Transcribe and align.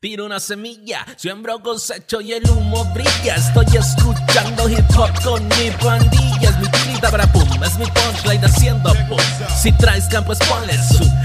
Tiro 0.00 0.26
una 0.26 0.38
semilla, 0.38 1.04
siembro 1.16 1.60
cosecho 1.60 2.20
y 2.20 2.32
el 2.32 2.48
humo 2.48 2.84
brilla. 2.94 3.34
Estoy 3.34 3.66
escuchando 3.76 4.68
hip 4.68 4.88
hop 4.96 5.10
con 5.24 5.42
mi 5.48 5.72
pandilla. 5.82 6.50
Es 6.50 6.86
mi 6.86 7.00
para 7.00 7.26
pum, 7.32 7.48
es 7.64 7.76
mi 7.80 7.84
punchline 7.86 8.44
haciendo 8.44 8.90
pum. 9.08 9.18
Si 9.60 9.72
traes 9.72 10.06
campo, 10.06 10.28
pues 10.28 10.38
ponle. 10.48 10.74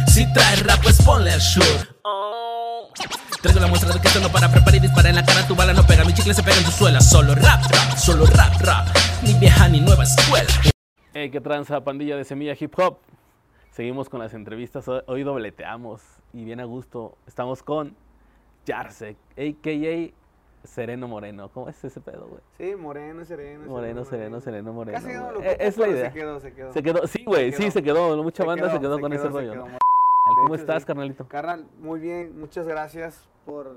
Si 0.08 0.26
traes 0.34 0.66
rap, 0.66 0.82
pues 0.82 1.00
ponle. 1.04 1.34
Oh. 2.04 2.90
Traigo 3.44 3.60
la 3.60 3.68
muestra 3.68 3.94
de 3.94 4.02
que 4.02 4.20
no 4.20 4.30
para 4.30 4.50
preparar 4.50 4.74
y 4.74 4.80
dispara 4.80 5.10
en 5.10 5.18
la 5.18 5.24
cara. 5.24 5.48
Tu 5.48 5.56
bala 5.56 5.74
no 5.74 5.86
pega, 5.86 6.04
mi 6.04 6.14
chicle 6.16 6.34
se 6.34 6.42
pega 6.42 6.58
en 6.58 6.64
tu 6.64 6.72
suela. 6.72 7.00
Solo 7.00 7.36
rap, 7.36 7.62
rap, 7.70 7.96
solo 7.96 8.26
rap, 8.26 8.60
rap. 8.60 8.88
Ni 9.22 9.36
vieja 9.36 9.70
ni 9.70 9.82
nueva 9.82 10.04
escuela. 10.04 10.50
Hey, 11.14 11.30
qué 11.30 11.42
tranza, 11.42 11.84
pandilla 11.84 12.18
de 12.18 12.24
Semilla 12.24 12.56
Hip 12.60 12.74
Hop. 12.80 12.98
Seguimos 13.70 14.10
con 14.10 14.20
las 14.20 14.34
entrevistas. 14.34 14.86
Hoy 15.06 15.22
dobleteamos 15.22 16.02
y 16.34 16.44
bien 16.44 16.60
a 16.60 16.66
gusto. 16.66 17.20
Estamos 17.28 17.62
con 17.62 17.96
Jarsek, 18.66 19.18
a.k.a. 19.38 20.14
Sereno 20.68 21.08
Moreno. 21.10 21.50
¿Cómo 21.54 21.68
es 21.68 21.84
ese 21.84 22.00
pedo, 22.00 22.26
güey? 22.28 22.42
Sí, 22.58 22.76
moreno, 22.78 23.26
sereno. 23.26 23.66
Moreno, 23.68 24.06
sereno, 24.06 24.40
sereno, 24.40 24.72
moreno. 24.72 24.98
Casi 24.98 25.14
no 25.14 25.32
lo 25.34 25.40
ocupo, 25.40 25.56
Es 25.60 25.78
la 25.78 25.88
idea. 25.90 26.08
Se 26.10 26.14
quedó, 26.18 26.40
se 26.40 26.54
quedó. 26.54 26.72
Se 26.72 26.84
quedó, 26.84 27.08
sí, 27.08 27.24
güey, 27.26 27.52
sí, 27.52 27.70
se 27.70 27.84
quedó. 27.84 28.24
Mucha 28.24 28.44
Se 28.44 28.48
banda 28.48 28.70
se 28.72 28.80
quedó 28.80 28.96
se 28.96 29.02
con 29.02 29.12
ese 29.14 29.24
se 29.24 29.30
rollo, 29.30 29.66
¿Cómo 30.26 30.56
hecho, 30.56 30.56
estás, 30.56 30.84
sí. 30.84 30.88
carnalito? 30.88 31.28
Carnal, 31.28 31.68
muy 31.80 32.00
bien, 32.00 32.40
muchas 32.40 32.66
gracias 32.66 33.28
por 33.46 33.76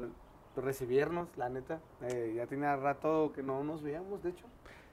recibirnos, 0.54 1.28
la 1.36 1.48
neta. 1.48 1.80
Eh, 2.02 2.34
ya 2.36 2.46
tenía 2.46 2.76
rato 2.76 3.32
que 3.34 3.42
no 3.42 3.64
nos 3.64 3.82
veíamos, 3.82 4.22
de 4.22 4.30
hecho. 4.30 4.46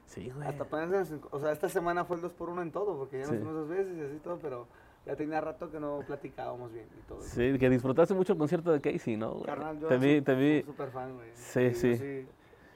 Sí, 0.05 0.31
güey. 0.31 0.47
Hasta 0.47 0.63
apenas, 0.63 1.13
o 1.29 1.39
sea, 1.39 1.51
esta 1.51 1.69
semana 1.69 2.05
fue 2.05 2.15
el 2.15 2.23
2 2.23 2.33
por 2.33 2.49
1 2.49 2.63
en 2.63 2.71
todo, 2.71 2.97
porque 2.97 3.19
ya 3.19 3.25
Sí. 3.25 3.31
nos 3.33 3.39
vimos 3.39 3.53
dos 3.53 3.69
veces 3.69 3.95
y 3.97 4.01
así 4.01 4.17
todo, 4.17 4.39
pero 4.41 4.67
ya 5.05 5.15
tenía 5.15 5.41
rato 5.41 5.69
que 5.69 5.79
no 5.79 5.99
platicábamos 6.05 6.71
bien 6.71 6.87
y 6.97 7.07
todo. 7.07 7.21
Sí, 7.21 7.57
que 7.59 7.69
disfrutaste 7.69 8.13
mucho 8.13 8.33
el 8.33 8.39
concierto 8.39 8.71
de 8.71 8.81
Casey, 8.81 9.17
¿no? 9.17 9.41
Carnal, 9.41 9.79
yo 9.79 9.87
te 9.87 9.97
vi, 9.97 10.21
te 10.21 10.35
vi. 10.35 10.63
súper 10.63 10.91
fan, 10.91 11.15
güey. 11.15 11.29
Sí, 11.33 11.73
sí. 11.73 11.97
sí. 11.97 12.27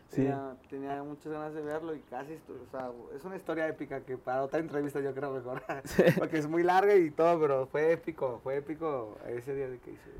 Sí. 0.09 0.25
Tenía, 0.69 1.03
muchas 1.03 1.33
ganas 1.33 1.53
de 1.53 1.61
verlo 1.61 1.93
y 1.93 1.99
casi, 1.99 2.33
o 2.33 2.71
sea, 2.71 2.91
es 3.13 3.25
una 3.25 3.35
historia 3.35 3.67
épica 3.67 3.99
que 4.01 4.17
para 4.17 4.41
otra 4.41 4.59
entrevista 4.59 5.01
yo 5.01 5.13
creo 5.13 5.31
mejor, 5.31 5.61
porque 6.17 6.37
es 6.37 6.47
muy 6.47 6.63
larga 6.63 6.95
y 6.95 7.11
todo, 7.11 7.39
pero 7.41 7.67
fue 7.67 7.91
épico, 7.91 8.39
fue 8.41 8.55
épico 8.57 9.17
ese 9.27 9.53
día 9.53 9.67
de 9.67 9.75
hice. 9.75 10.11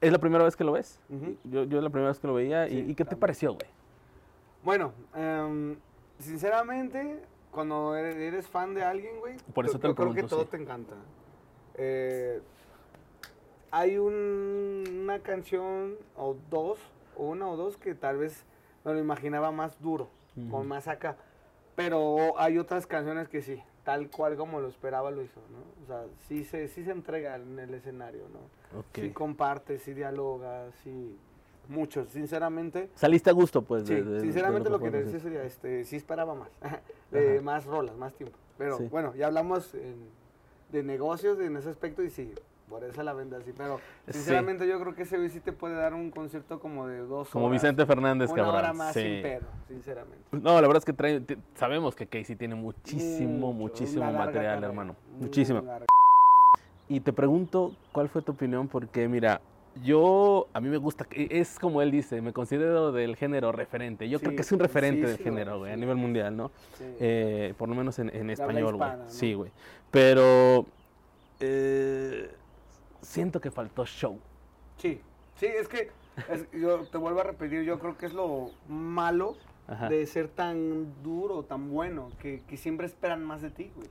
¿Es 0.00 0.12
la 0.12 0.18
primera 0.18 0.44
vez 0.44 0.54
que 0.54 0.62
lo 0.62 0.72
ves? 0.72 1.00
Ujú. 1.08 1.36
Yo, 1.44 1.64
yo 1.64 1.78
es 1.78 1.84
la 1.84 1.90
primera 1.90 2.10
vez 2.10 2.20
que 2.20 2.26
lo 2.28 2.34
veía. 2.34 2.68
¿Y, 2.68 2.70
Sí, 2.84 2.90
y 2.90 2.94
qué 2.94 3.04
te 3.04 3.16
pareció, 3.16 3.54
güey? 3.54 3.66
Bueno, 4.62 4.92
em, 5.14 5.76
sinceramente, 6.18 7.20
cuando 7.50 7.96
eres, 7.96 8.16
eres 8.16 8.46
fan 8.46 8.72
de 8.74 8.84
alguien, 8.84 9.18
güey, 9.18 9.36
Por 9.52 9.64
eso 9.64 9.74
yo- 9.74 9.80
te 9.80 9.88
lo 9.88 9.92
yo 9.94 9.96
creo 9.96 10.14
que 10.14 10.22
todo 10.22 10.46
te 10.46 10.56
encanta. 10.58 10.94
Eh, 11.76 12.40
hay 13.70 13.98
un- 13.98 14.84
una 15.02 15.18
canción 15.20 15.94
o 16.16 16.36
dos, 16.50 16.78
o 17.16 17.24
una 17.28 17.48
o 17.48 17.56
dos 17.56 17.76
que 17.76 17.94
tal 17.94 18.18
vez 18.18 18.44
me 18.84 18.92
lo 18.92 18.98
imaginaba 18.98 19.50
más 19.50 19.80
duro, 19.80 20.08
con 20.34 20.60
Ujú. 20.60 20.64
más 20.64 20.88
acá. 20.88 21.16
Pero 21.74 22.38
hay 22.38 22.58
otras 22.58 22.86
canciones 22.86 23.28
que 23.28 23.42
sí, 23.42 23.60
tal 23.82 24.08
cual 24.10 24.36
como 24.36 24.60
lo 24.60 24.68
esperaba 24.68 25.10
lo 25.10 25.22
hizo, 25.22 25.40
¿no? 25.50 25.58
O 25.82 25.86
sea, 25.86 26.04
sí 26.28 26.44
se, 26.44 26.68
sí 26.68 26.84
se 26.84 26.92
entrega 26.92 27.34
en 27.36 27.58
el 27.58 27.74
escenario, 27.74 28.24
¿no? 28.32 28.78
Ok. 28.78 28.86
Sí 28.94 29.10
comparte, 29.10 29.78
sí 29.78 29.92
dialoga, 29.94 30.70
sí... 30.82 31.16
Mucho, 31.66 32.04
sinceramente. 32.04 32.90
Saliste 32.94 33.30
a 33.30 33.32
gusto, 33.32 33.62
pues. 33.62 33.86
Sí, 33.88 33.94
de- 33.94 34.02
de- 34.04 34.10
de 34.16 34.20
sinceramente 34.20 34.68
lo 34.68 34.78
que 34.78 34.90
sí. 34.90 34.98
decía 34.98 35.18
sería, 35.18 35.44
este, 35.44 35.84
sí 35.84 35.96
esperaba 35.96 36.34
más, 36.34 36.50
Ajá. 36.60 36.82
más 37.42 37.64
rolas, 37.64 37.96
más 37.96 38.12
tiempo. 38.12 38.36
Pero 38.58 38.76
Sí. 38.76 38.88
bueno, 38.90 39.14
ya 39.14 39.28
hablamos 39.28 39.74
en- 39.74 40.10
de 40.70 40.82
negocios 40.82 41.38
en 41.40 41.56
ese 41.56 41.68
aspecto 41.70 42.02
y 42.02 42.10
sí, 42.10 42.32
por 42.68 42.82
eso 42.84 43.02
la 43.02 43.12
venda 43.12 43.38
así. 43.38 43.52
Pero 43.56 43.78
Sí. 44.06 44.14
sinceramente 44.14 44.66
yo 44.66 44.80
creo 44.80 44.94
que 44.94 45.02
ese 45.02 45.16
güey 45.18 45.30
sí 45.30 45.40
te 45.40 45.52
puede 45.52 45.74
dar 45.74 45.94
un 45.94 46.10
concierto 46.10 46.58
como 46.60 46.86
de 46.86 46.98
dos 46.98 47.28
Como 47.30 47.46
horas. 47.46 47.62
Vicente 47.62 47.86
Fernández, 47.86 48.30
una 48.30 48.42
cabrón. 48.42 48.58
hora 48.60 48.72
más 48.72 48.94
sí. 48.94 49.00
sin 49.02 49.22
pedo, 49.22 49.46
sinceramente. 49.68 50.18
No, 50.32 50.54
la 50.60 50.66
verdad 50.66 50.78
es 50.78 50.84
que 50.84 50.92
trae, 50.92 51.22
sabemos 51.54 51.94
que 51.94 52.06
Casey 52.06 52.36
tiene 52.36 52.54
muchísimo, 52.54 53.52
Mucho, 53.52 53.74
muchísimo 53.74 54.04
material, 54.12 54.44
carrera, 54.46 54.66
hermano. 54.66 54.96
Muchísimo. 55.18 55.60
larga. 55.62 55.86
Y 56.88 57.00
te 57.00 57.12
pregunto, 57.12 57.74
¿cuál 57.92 58.08
fue 58.08 58.20
tu 58.22 58.32
opinión? 58.32 58.68
Porque 58.68 59.08
mira, 59.08 59.40
yo, 59.82 60.48
a 60.52 60.60
mí 60.60 60.68
me 60.68 60.76
gusta, 60.76 61.04
que- 61.04 61.28
es 61.30 61.58
como 61.58 61.82
él 61.82 61.90
dice, 61.90 62.20
me 62.20 62.32
considero 62.32 62.92
del 62.92 63.16
género 63.16 63.52
referente. 63.52 64.08
Yo 64.08 64.20
creo 64.20 64.34
que 64.36 64.42
es 64.42 64.52
un 64.52 64.60
referente 64.60 65.02
sí, 65.02 65.06
del 65.08 65.16
sí, 65.18 65.24
género, 65.24 65.58
güey, 65.58 65.72
a 65.72 65.76
nivel 65.76 65.96
mundial, 65.96 66.36
¿no? 66.36 66.50
Sí. 66.78 66.84
Eh, 67.00 67.54
por 67.58 67.68
lo 67.68 67.74
menos 67.74 67.98
en, 67.98 68.30
español, 68.30 68.76
güey. 68.76 68.90
Sí, 69.08 69.34
güey. 69.34 69.50
Pero 69.90 70.66
eh, 71.40 72.30
siento 73.00 73.40
que 73.40 73.50
faltó 73.50 73.84
show. 73.86 74.18
Sí, 74.76 75.00
sí, 75.36 75.46
es 75.46 75.68
que 75.68 75.90
es- 76.30 76.50
yo 76.52 76.84
te 76.86 76.98
vuelvo 76.98 77.20
a 77.20 77.24
repetir, 77.24 77.62
yo 77.62 77.78
creo 77.78 77.96
que 77.98 78.06
es 78.06 78.12
lo 78.14 78.50
malo 78.68 79.36
Ajá. 79.66 79.88
de 79.88 80.06
ser 80.06 80.28
tan 80.28 81.02
duro, 81.02 81.42
tan 81.44 81.70
bueno, 81.70 82.10
que, 82.20 82.42
que 82.46 82.56
siempre 82.56 82.86
esperan 82.86 83.24
más 83.24 83.42
de 83.42 83.50
ti, 83.50 83.72
güey. 83.74 83.88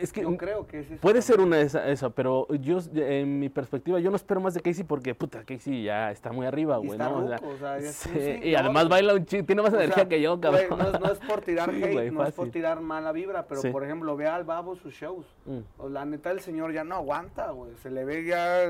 Es 0.00 0.12
que 0.12 0.22
creo 0.36 0.66
que 0.66 0.80
es 0.80 0.90
eso 0.90 1.00
Puede 1.00 1.22
ser 1.22 1.40
una 1.40 1.60
esa, 1.60 1.88
esa, 1.88 2.10
pero 2.10 2.46
yo, 2.54 2.78
en 2.94 3.38
mi 3.38 3.48
perspectiva, 3.48 3.98
yo 4.00 4.10
no 4.10 4.16
espero 4.16 4.40
más 4.40 4.54
de 4.54 4.60
Casey 4.60 4.84
porque, 4.84 5.14
puta, 5.14 5.44
Casey 5.44 5.84
ya 5.84 6.10
está 6.10 6.32
muy 6.32 6.46
arriba, 6.46 6.76
güey, 6.78 6.98
¿no? 6.98 7.18
O 7.24 7.28
sea, 7.28 7.40
o 7.42 7.56
sea, 7.58 7.80
sí, 7.80 8.10
y 8.42 8.54
además 8.54 8.88
baila 8.88 9.14
un 9.14 9.24
chingo, 9.26 9.44
tiene 9.46 9.62
más 9.62 9.72
sea, 9.72 9.82
energía 9.82 10.08
que 10.08 10.20
yo, 10.20 10.38
güey, 10.38 10.40
cabrón. 10.68 10.78
no, 10.78 10.88
es, 10.90 11.00
no 11.00 11.12
es 11.12 11.18
por 11.20 11.40
tirar 11.42 11.70
Sí, 11.72 11.82
hate, 11.82 11.92
güey, 11.92 12.10
no 12.10 12.24
es 12.24 12.34
por 12.34 12.50
tirar 12.50 12.80
mala 12.80 13.12
vibra, 13.12 13.46
pero 13.46 13.60
Sí. 13.60 13.70
por 13.70 13.84
ejemplo, 13.84 14.16
ve 14.16 14.26
al 14.26 14.44
babo 14.44 14.76
sus 14.76 14.94
shows. 14.94 15.26
Mm. 15.46 15.86
La 15.92 16.04
neta, 16.04 16.30
el 16.30 16.40
señor 16.40 16.72
ya 16.72 16.84
no 16.84 16.94
aguanta, 16.96 17.50
güey. 17.50 17.72
Se 17.82 17.90
le 17.90 18.04
ve 18.04 18.24
ya. 18.24 18.66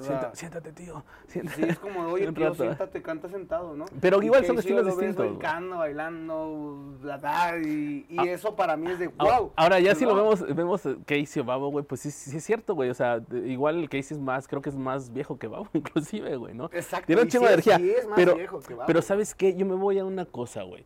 Sienta- 0.00 0.34
siéntate, 0.34 0.72
tío. 0.72 1.04
siéntate. 1.26 1.62
Sí, 1.62 1.68
es 1.68 1.78
como, 1.78 2.00
oye, 2.12 2.30
tío, 2.32 2.44
rato. 2.50 2.62
siéntate, 2.62 3.02
canta 3.02 3.28
sentado, 3.28 3.74
¿no? 3.76 3.84
Pero 4.00 4.22
igual 4.22 4.44
son 4.44 4.58
estilos 4.58 4.86
distintos, 4.86 5.26
brincando, 5.26 5.78
bailando, 5.78 6.96
bla, 7.00 7.16
bla, 7.16 7.58
y, 7.64 8.06
y 8.08 8.18
Ah. 8.18 8.24
eso 8.24 8.54
para 8.54 8.76
mí 8.76 8.90
es 8.90 8.98
de 8.98 9.08
wow. 9.08 9.52
Ahora, 9.56 9.80
ya 9.80 9.94
si 9.94 10.04
lo 10.04 10.11
vemos, 10.14 10.56
vemos 10.56 10.86
eh, 10.86 10.96
Casey 11.06 11.40
o 11.42 11.44
Babo, 11.44 11.68
güey, 11.70 11.84
pues 11.84 12.00
sí, 12.00 12.10
sí 12.10 12.36
es 12.36 12.44
cierto, 12.44 12.74
güey. 12.74 12.90
O 12.90 12.94
sea, 12.94 13.20
igual 13.44 13.88
Casey 13.88 14.16
es 14.16 14.18
más, 14.18 14.46
creo 14.48 14.62
que 14.62 14.70
es 14.70 14.76
más 14.76 15.12
viejo 15.12 15.38
que 15.38 15.46
Babo, 15.48 15.68
inclusive, 15.74 16.36
güey, 16.36 16.54
¿no? 16.54 16.66
Exacto. 16.72 17.06
Tiene 17.06 17.22
un 17.22 17.28
chingo 17.28 17.46
de 17.46 17.52
energía. 17.54 17.76
sí 17.78 17.90
es 17.90 18.06
más 18.06 18.16
pero, 18.16 18.36
viejo 18.36 18.60
que 18.60 18.74
Babo. 18.74 18.86
pero 18.86 19.02
¿sabes 19.02 19.34
qué? 19.34 19.54
Yo 19.56 19.66
me 19.66 19.74
voy 19.74 19.98
a 19.98 20.04
una 20.04 20.24
cosa, 20.24 20.62
güey. 20.62 20.84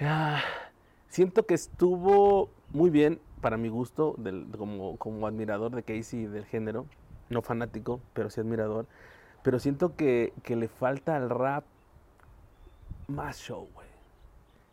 Ah, 0.00 0.40
siento 1.08 1.46
que 1.46 1.54
estuvo 1.54 2.50
muy 2.70 2.90
bien, 2.90 3.20
para 3.40 3.56
mi 3.56 3.68
gusto, 3.68 4.14
del- 4.18 4.46
como, 4.56 4.96
como 4.96 5.26
admirador 5.26 5.70
de 5.74 5.82
Casey 5.82 6.20
y 6.20 6.26
del 6.26 6.44
género. 6.46 6.86
No 7.28 7.42
fanático, 7.42 8.00
pero 8.12 8.30
sí 8.30 8.40
admirador. 8.40 8.86
Pero 9.42 9.58
siento 9.58 9.94
que, 9.96 10.32
que 10.42 10.56
le 10.56 10.68
falta 10.68 11.16
al 11.16 11.30
rap 11.30 11.64
más 13.08 13.38
show, 13.38 13.68
güey. 13.74 13.85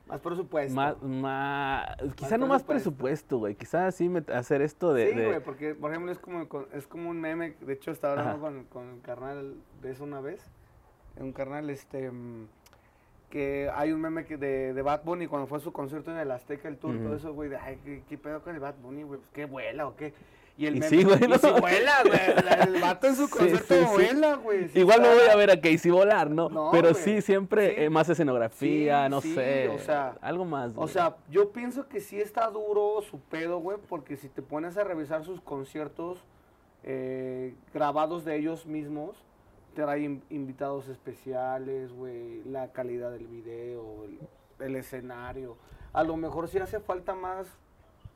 Más 0.08 0.20
presupuesto. 0.20 0.76
Más, 0.76 1.02
más, 1.02 1.96
quizá 2.16 2.38
no 2.38 2.46
más 2.48 2.64
presupuesto. 2.64 3.38
güey. 3.38 3.56
Quizá 3.56 3.88
así 3.88 4.10
met- 4.10 4.30
hacer 4.34 4.62
esto 4.62 4.94
de... 4.94 5.10
Sí, 5.10 5.16
de- 5.16 5.26
güey, 5.28 5.40
porque 5.40 5.76
por 5.76 5.92
ejemplo 5.92 6.12
es 6.12 6.20
como, 6.20 6.46
es 6.74 6.88
como 6.88 7.10
un 7.10 7.22
meme, 7.22 7.56
de 7.62 7.74
hecho 7.74 7.92
estaba 7.92 8.14
hablando 8.20 8.40
con, 8.42 8.64
con 8.66 8.90
el 8.96 9.02
carnal 9.02 9.56
de 9.82 9.92
eso 9.92 10.04
una 10.04 10.20
vez, 10.20 10.42
un 11.18 11.32
carnal 11.32 11.70
este 11.70 12.12
que 13.30 13.70
hay 13.74 13.92
un 13.92 14.00
meme 14.02 14.26
que 14.26 14.38
de, 14.38 14.74
de 14.74 14.82
Bad 14.84 15.04
Bunny 15.04 15.26
cuando 15.28 15.48
fue 15.48 15.58
a 15.58 15.62
su 15.62 15.72
concierto 15.74 16.12
en 16.12 16.18
el 16.18 16.30
Azteca, 16.30 16.68
el 16.68 16.78
tour, 16.78 16.96
todo 17.00 17.16
eso, 17.16 17.34
güey, 17.34 17.50
de, 17.50 17.58
ay, 17.58 17.80
¿qué, 17.84 18.04
qué 18.08 18.18
pedo 18.18 18.44
con 18.44 18.54
el 18.54 18.60
Bad 18.60 18.76
Bunny, 18.82 19.02
güey? 19.04 19.20
Pues, 19.20 19.30
¿Qué 19.32 19.46
vuela 19.46 19.88
o 19.88 19.96
qué? 19.96 20.14
Y 20.56 20.68
el 20.68 20.76
Y 20.76 20.80
meme, 20.82 20.90
sí, 20.90 21.04
güey, 21.04 21.18
sí 21.42 21.48
vuela, 21.60 21.94
güey, 22.06 22.68
el 22.76 22.80
vato 22.82 23.08
en 23.08 23.16
su 23.16 23.28
concierto 23.28 23.74
sí, 23.74 23.80
sí. 23.86 23.92
vuela, 23.92 24.36
güey. 24.36 24.70
Igual 24.76 25.02
no 25.02 25.08
voy 25.10 25.28
a 25.32 25.36
ver 25.36 25.50
a 25.50 25.60
Casey 25.60 25.90
volar, 25.90 26.30
¿no? 26.30 26.48
No, 26.50 26.70
Pero 26.72 26.92
güey. 26.92 27.04
sí, 27.04 27.22
siempre 27.24 27.84
eh, 27.84 27.90
más 27.90 28.08
escenografía, 28.10 29.10
no 29.10 29.20
sé. 29.20 29.70
o 29.70 29.80
sea, 29.80 30.16
algo 30.22 30.46
más. 30.46 30.72
O 30.74 30.82
güey. 30.82 30.90
sea, 30.90 31.16
yo 31.32 31.52
pienso 31.52 31.88
que 31.88 32.00
sí 32.02 32.22
está 32.22 32.48
duro 32.52 33.02
su 33.02 33.20
pedo, 33.20 33.58
güey, 33.60 33.80
porque 33.90 34.16
si 34.16 34.30
te 34.30 34.44
pones 34.44 34.78
a 34.78 34.84
revisar 34.84 35.24
sus 35.26 35.42
conciertos 35.42 36.20
eh, 36.84 37.56
grabados 37.74 38.24
de 38.26 38.36
ellos 38.38 38.66
mismos, 38.66 39.16
trae 39.74 40.02
in- 40.02 40.24
invitados 40.30 40.88
especiales, 40.88 41.92
güey, 41.94 42.44
la 42.44 42.72
calidad 42.72 43.12
del 43.12 43.26
video, 43.28 44.04
el, 44.06 44.20
el 44.66 44.76
escenario. 44.76 45.58
A 45.94 46.04
lo 46.04 46.16
mejor 46.18 46.48
sí 46.48 46.60
hace 46.60 46.80
falta 46.80 47.16
más, 47.16 47.48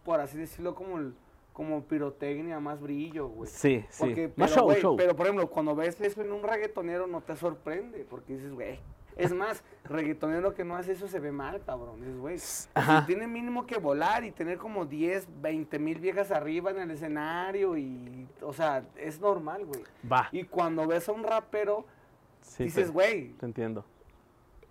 por 0.03 0.19
así 0.19 0.37
decirlo, 0.37 0.75
como 0.75 0.97
el, 0.99 1.13
como 1.57 1.81
pirotecnia, 1.85 2.59
más 2.59 2.79
brillo, 2.79 3.29
güey. 3.29 3.49
sí, 3.49 3.83
sí. 3.89 3.97
Porque, 3.99 4.27
más 4.35 4.51
pero, 4.51 4.55
show, 4.61 4.63
güey, 4.65 4.79
show. 4.79 4.95
Pero, 4.95 5.15
por 5.15 5.25
ejemplo, 5.25 5.49
cuando 5.49 5.75
ves 5.75 5.99
eso 5.99 6.21
en 6.21 6.31
un 6.31 6.43
reggaetonero 6.43 7.07
no 7.07 7.21
te 7.21 7.35
sorprende, 7.35 8.05
porque 8.07 8.33
dices, 8.35 8.53
güey. 8.53 8.79
Es 9.15 9.33
más, 9.33 9.63
reggaetonero 9.85 10.53
que 10.53 10.63
no 10.63 10.75
hace 10.75 10.91
eso 10.91 11.07
se 11.07 11.19
ve 11.19 11.31
mal, 11.31 11.59
cabrón. 11.65 11.99
Dices, 11.99 12.19
güey. 12.19 12.37
Si 12.37 12.67
tiene 13.07 13.25
mínimo 13.25 13.65
que 13.65 13.79
volar 13.79 14.23
y 14.23 14.29
tener 14.31 14.59
como 14.59 14.85
10, 14.85 15.27
20 15.41 15.79
mil 15.79 15.99
viejas 15.99 16.29
arriba 16.29 16.69
en 16.69 16.77
el 16.77 16.91
escenario 16.91 17.75
y, 17.75 18.27
o 18.43 18.53
sea, 18.53 18.85
es 18.95 19.19
normal, 19.19 19.65
güey. 19.65 19.81
Va. 20.09 20.29
Y 20.31 20.43
cuando 20.43 20.85
ves 20.85 21.09
a 21.09 21.11
un 21.13 21.23
rapero, 21.23 21.85
Sí, 22.41 22.65
dices, 22.65 22.85
te- 22.85 22.91
güey, 22.93 23.29
Te 23.29 23.47
entiendo. 23.47 23.83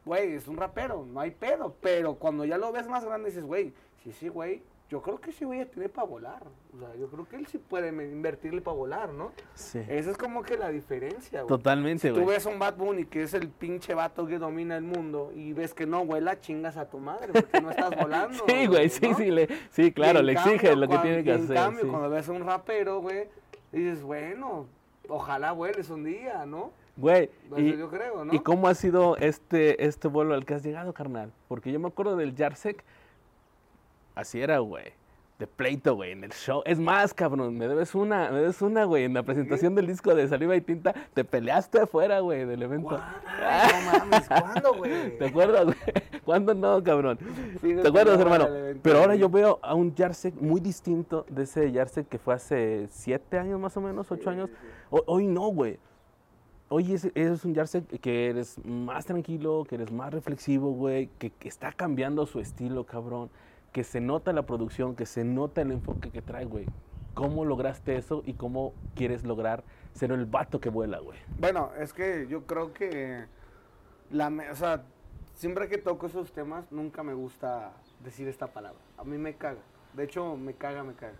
güey, 0.05 0.35
es 0.35 0.47
un 0.47 0.57
rapero, 0.57 1.05
no 1.05 1.19
hay 1.19 1.33
pedo. 1.33 1.75
Pero 1.81 2.15
cuando 2.15 2.45
ya 2.45 2.57
lo 2.59 2.71
ves 2.71 2.87
más 2.87 3.05
grande, 3.05 3.31
dices, 3.31 3.45
güey, 3.45 3.75
sí, 4.05 4.13
sí, 4.13 4.29
güey, 4.29 4.63
yo 4.89 5.03
creo 5.03 5.21
que 5.21 5.31
ese 5.31 5.45
güey 5.45 5.59
ya 5.59 5.67
tiene 5.67 5.89
para 5.89 6.07
volar. 6.07 6.43
O 6.75 6.79
sea, 6.79 6.95
yo 6.95 7.09
creo 7.09 7.27
que 7.29 7.37
él 7.37 7.47
sí 7.47 7.59
puede 7.59 7.89
invertirle 7.89 8.61
para 8.61 8.77
volar, 8.77 9.13
¿no? 9.13 9.33
Sí. 9.55 9.81
Esa 9.89 10.13
es 10.13 10.17
como 10.17 10.43
que 10.43 10.57
la 10.57 10.69
diferencia, 10.69 11.41
güey. 11.43 11.49
Totalmente, 11.49 12.09
Si 12.09 12.15
tú 12.15 12.23
güey. 12.23 12.37
ves 12.37 12.47
a 12.47 12.51
un 12.51 12.59
Bad 12.61 12.77
Bunny 12.77 13.05
que 13.07 13.23
es 13.23 13.35
el 13.35 13.49
pinche 13.49 13.95
vato 13.95 14.27
que 14.27 14.39
domina 14.39 14.77
el 14.77 14.85
mundo 14.85 15.33
y 15.35 15.53
ves 15.53 15.75
que 15.75 15.87
no 15.87 16.05
vuela, 16.05 16.41
chingas 16.41 16.77
a 16.77 16.89
tu 16.89 16.99
madre 16.99 17.33
porque 17.33 17.61
no 17.61 17.71
estás 17.71 17.91
volando. 18.01 18.45
Sí, 18.47 18.67
güey, 18.67 18.89
sí, 18.89 19.09
¿no? 19.09 19.17
sí, 19.17 19.31
le, 19.31 19.49
sí, 19.71 19.91
claro, 19.93 20.21
en 20.21 20.27
le 20.27 20.35
cambio, 20.35 20.53
exige 20.55 20.77
lo 20.77 20.89
que 20.89 20.99
tiene 20.99 21.25
que 21.25 21.33
en 21.35 21.43
hacer. 21.45 21.57
cambio, 21.57 21.83
sí. 21.83 21.89
cuando 21.89 22.11
ves 22.11 22.29
a 22.29 22.33
un 22.33 22.45
rapero, 22.45 23.01
güey, 23.01 23.29
dices, 23.73 24.03
bueno, 24.05 24.67
ojalá 25.09 25.51
vueles 25.53 25.91
un 25.91 26.05
día, 26.05 26.47
¿no? 26.47 26.71
Güey, 26.97 27.29
Eso 27.49 27.61
y, 27.61 27.77
yo 27.77 27.91
creo, 27.91 28.25
¿no? 28.25 28.33
¿y 28.33 28.39
cómo 28.39 28.69
ha 28.69 28.75
sido 28.75 29.17
este, 29.19 29.85
este 29.85 30.09
vuelo 30.09 30.35
al 30.35 30.47
que 30.47 30.55
has 30.55 30.63
llegado, 30.63 30.95
carnal? 30.95 31.33
Porque 31.49 31.71
yo 31.73 31.79
me 31.81 31.89
acuerdo 31.89 32.17
del 32.17 32.35
Jarsec, 32.35 32.85
así 34.17 34.41
era, 34.41 34.59
güey. 34.59 34.87
De 35.39 35.47
pleito, 35.47 35.95
güey, 35.95 36.13
en 36.13 36.25
el 36.25 36.33
show. 36.33 36.63
Es 36.65 36.79
más, 36.81 37.13
cabrón, 37.13 37.59
me 37.59 37.69
debes 37.69 37.95
una, 37.95 38.31
me 38.31 38.39
debes 38.39 38.63
una, 38.63 38.85
güey. 38.85 39.05
En 39.05 39.13
la 39.13 39.23
presentación 39.23 39.75
del 39.75 39.87
disco 39.87 40.15
de 40.15 40.27
Saliva 40.29 40.57
y 40.57 40.63
Tinta, 40.63 40.95
te 41.13 41.25
peleaste 41.25 41.79
afuera, 41.81 42.21
güey, 42.21 42.47
del 42.47 42.63
evento. 42.63 42.89
¿Cuándo? 42.89 43.19
No 43.37 43.93
mames, 44.09 44.29
¿cuándo, 44.29 44.75
güey? 44.75 45.19
¿Te 45.19 45.27
acuerdas, 45.27 45.65
güey? 45.67 45.77
¿Cuándo 46.25 46.55
no, 46.55 46.83
cabrón? 46.83 47.19
Sí, 47.61 47.75
¿Te 47.75 47.87
acuerdas, 47.87 48.17
no, 48.17 48.23
hermano? 48.23 48.49
Pero 48.83 49.01
ahora 49.01 49.15
yo 49.15 49.29
veo 49.29 49.59
a 49.63 49.75
un 49.75 49.95
Jarsec 49.95 50.35
muy 50.41 50.59
distinto 50.61 51.27
de 51.29 51.43
ese 51.43 51.71
Jarsec 51.71 52.09
que 52.09 52.19
fue 52.19 52.33
hace 52.33 52.87
siete 52.91 53.39
años 53.39 53.61
más 53.61 53.77
o 53.77 53.83
menos, 53.83 54.11
ocho 54.11 54.31
años. 54.31 54.49
Ho- 54.89 55.05
Hoy 55.07 55.27
no, 55.27 55.49
güey. 55.49 55.79
Hoy 56.71 56.95
es, 56.95 57.11
es 57.15 57.45
un 57.45 57.55
Jarsec 57.55 57.85
que 58.01 58.31
eres 58.31 58.57
más 58.65 59.05
tranquilo, 59.05 59.65
que 59.69 59.75
eres 59.75 59.93
más 59.93 60.15
reflexivo, 60.15 60.73
güey, 60.73 61.11
que, 61.19 61.29
que 61.31 61.49
está 61.49 61.73
cambiando 61.73 62.25
su 62.25 62.41
estilo, 62.41 62.85
cabrón, 62.85 63.29
que 63.77 63.85
se 63.85 64.01
nota 64.01 64.33
la 64.33 64.47
producción, 64.47 64.97
que 64.97 65.05
se 65.05 65.23
nota 65.23 65.61
el 65.61 65.71
enfoque 65.71 66.11
que 66.11 66.23
trae, 66.23 66.47
güey. 66.47 66.65
¿Cómo 67.13 67.45
lograste 67.45 67.99
eso 67.99 68.23
y 68.25 68.33
cómo 68.33 68.73
quieres 68.95 69.23
lograr 69.23 69.65
ser 69.93 70.13
el 70.13 70.25
vato 70.25 70.63
que 70.63 70.71
vuela, 70.71 70.99
güey? 71.01 71.19
Bueno, 71.39 71.73
es 71.79 71.93
que 71.93 72.27
yo 72.27 72.47
creo 72.47 72.73
que 72.73 73.27
la, 74.11 74.33
o 74.51 74.55
sea, 74.55 74.85
siempre 75.35 75.69
que 75.69 75.77
toco 75.77 76.07
esos 76.07 76.33
temas 76.33 76.73
nunca 76.73 77.03
me 77.03 77.13
gusta 77.13 77.75
decir 78.03 78.29
esta 78.29 78.47
palabra. 78.47 78.81
A 78.97 79.05
mí 79.05 79.19
me 79.19 79.35
caga. 79.35 79.61
De 79.93 80.05
hecho, 80.05 80.39
me 80.39 80.55
caga, 80.55 80.83
me 80.83 80.95
caga. 80.95 81.19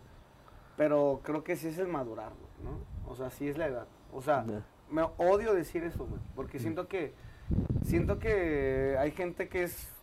Pero 0.79 1.21
creo 1.25 1.45
que 1.45 1.57
sí 1.57 1.69
es 1.69 1.77
el 1.77 1.89
madurar, 1.89 2.33
güey, 2.33 2.73
¿no? 2.73 3.11
O 3.13 3.17
sea, 3.17 3.29
sí 3.29 3.47
es 3.49 3.59
la 3.59 3.67
edad. 3.67 3.87
O 4.15 4.23
sea, 4.23 4.47
me 4.89 5.03
odio 5.19 5.53
decir 5.53 5.85
eso, 5.85 6.07
güey, 6.07 6.23
porque 6.35 6.59
siento 6.59 6.89
que 6.89 7.13
siento 7.83 8.19
que 8.19 8.97
hay 8.99 9.11
gente 9.11 9.51
que 9.51 9.65
es 9.65 9.96